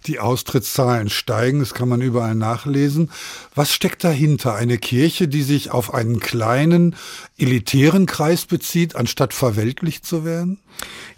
[0.07, 3.11] Die Austrittszahlen steigen, das kann man überall nachlesen.
[3.55, 4.55] Was steckt dahinter?
[4.55, 6.97] Eine Kirche, die sich auf einen kleinen,
[7.37, 10.59] elitären Kreis bezieht, anstatt verweltlicht zu werden?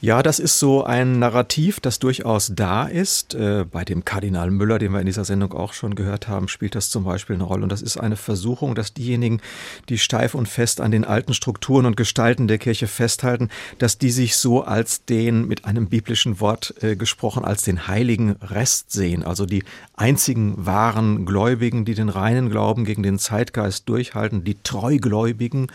[0.00, 3.34] Ja, das ist so ein Narrativ, das durchaus da ist.
[3.34, 6.74] Äh, bei dem Kardinal Müller, den wir in dieser Sendung auch schon gehört haben, spielt
[6.74, 7.62] das zum Beispiel eine Rolle.
[7.62, 9.40] Und das ist eine Versuchung, dass diejenigen,
[9.88, 13.48] die steif und fest an den alten Strukturen und Gestalten der Kirche festhalten,
[13.78, 18.32] dass die sich so als den, mit einem biblischen Wort äh, gesprochen, als den heiligen
[18.42, 19.22] Rest sehen.
[19.22, 19.62] Also die
[19.94, 25.68] einzigen wahren Gläubigen, die den reinen Glauben gegen den Zeitgeist durchhalten, die Treugläubigen.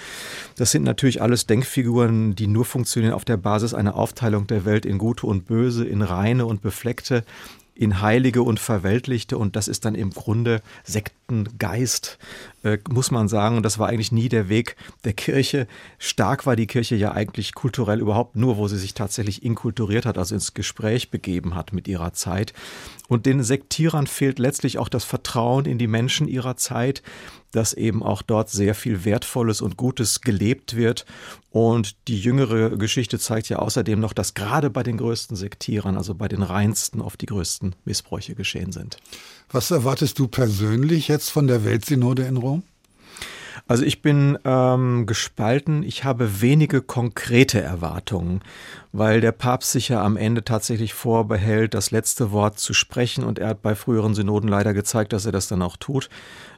[0.58, 4.86] Das sind natürlich alles Denkfiguren, die nur funktionieren auf der Basis einer Aufteilung der Welt
[4.86, 7.24] in gute und böse, in reine und befleckte
[7.78, 9.38] in Heilige und Verweltlichte.
[9.38, 12.18] Und das ist dann im Grunde Sektengeist,
[12.64, 13.58] äh, muss man sagen.
[13.58, 15.68] Und das war eigentlich nie der Weg der Kirche.
[16.00, 20.18] Stark war die Kirche ja eigentlich kulturell überhaupt nur, wo sie sich tatsächlich inkulturiert hat,
[20.18, 22.54] also ins Gespräch begeben hat mit ihrer Zeit.
[23.08, 27.04] Und den Sektierern fehlt letztlich auch das Vertrauen in die Menschen ihrer Zeit,
[27.52, 31.06] dass eben auch dort sehr viel Wertvolles und Gutes gelebt wird.
[31.50, 36.14] Und die jüngere Geschichte zeigt ja außerdem noch, dass gerade bei den größten Sektierern, also
[36.14, 38.98] bei den reinsten, oft die größten Missbräuche geschehen sind.
[39.50, 42.57] Was erwartest du persönlich jetzt von der Weltsynode in Rom?
[43.68, 45.84] Also ich bin ähm, gespalten.
[45.84, 48.42] Ich habe wenige konkrete Erwartungen,
[48.94, 53.26] weil der Papst sich ja am Ende tatsächlich vorbehält, das letzte Wort zu sprechen.
[53.26, 56.10] Und er hat bei früheren Synoden leider gezeigt, dass er das dann auch tut.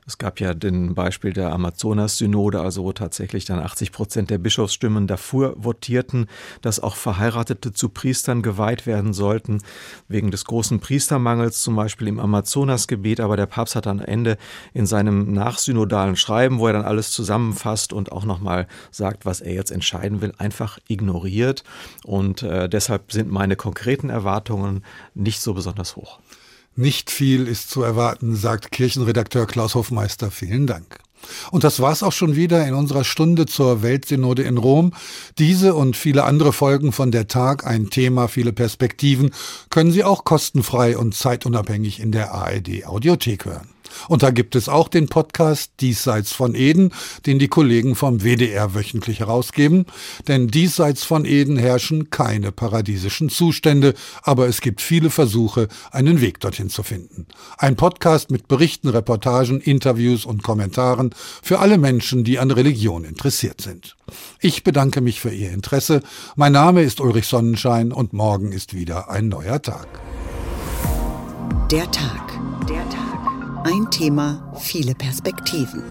[0.06, 5.08] Es gab ja den Beispiel der Amazonas-Synode, also wo tatsächlich dann 80 Prozent der Bischofsstimmen
[5.08, 6.28] dafür votierten,
[6.62, 9.62] dass auch Verheiratete zu Priestern geweiht werden sollten,
[10.08, 13.20] wegen des großen Priestermangels zum Beispiel im Amazonasgebiet.
[13.20, 14.38] Aber der Papst hat am Ende
[14.74, 19.54] in seinem nachsynodalen Schreiben, wo er dann alles zusammenfasst und auch nochmal sagt, was er
[19.54, 21.64] jetzt entscheiden will, einfach ignoriert.
[22.04, 24.84] Und äh, deshalb sind meine konkreten Erwartungen
[25.14, 26.20] nicht so besonders hoch.
[26.80, 30.32] Nicht viel ist zu erwarten, sagt Kirchenredakteur Klaus Hofmeister.
[30.32, 31.00] Vielen Dank.
[31.52, 34.94] Und das war's auch schon wieder in unserer Stunde zur Weltsynode in Rom.
[35.40, 39.32] Diese und viele andere Folgen von der Tag, ein Thema, viele Perspektiven,
[39.70, 43.68] können Sie auch kostenfrei und zeitunabhängig in der ARD Audiothek hören.
[44.08, 46.92] Und da gibt es auch den Podcast Diesseits von Eden,
[47.26, 49.86] den die Kollegen vom WDR wöchentlich herausgeben.
[50.28, 56.40] Denn diesseits von Eden herrschen keine paradiesischen Zustände, aber es gibt viele Versuche, einen Weg
[56.40, 57.28] dorthin zu finden.
[57.58, 61.12] Ein Podcast mit Berichten, Reportagen, Interviews und Kommentaren
[61.42, 63.96] für alle Menschen, die an Religion interessiert sind.
[64.40, 66.02] Ich bedanke mich für Ihr Interesse.
[66.36, 69.88] Mein Name ist Ulrich Sonnenschein und morgen ist wieder ein neuer Tag.
[71.72, 72.40] Der Tag.
[72.68, 73.09] Der Tag.
[73.64, 75.84] Ein Thema, viele Perspektiven.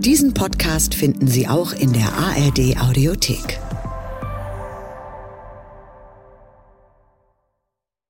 [0.00, 3.60] Diesen Podcast finden Sie auch in der ARD Audiothek.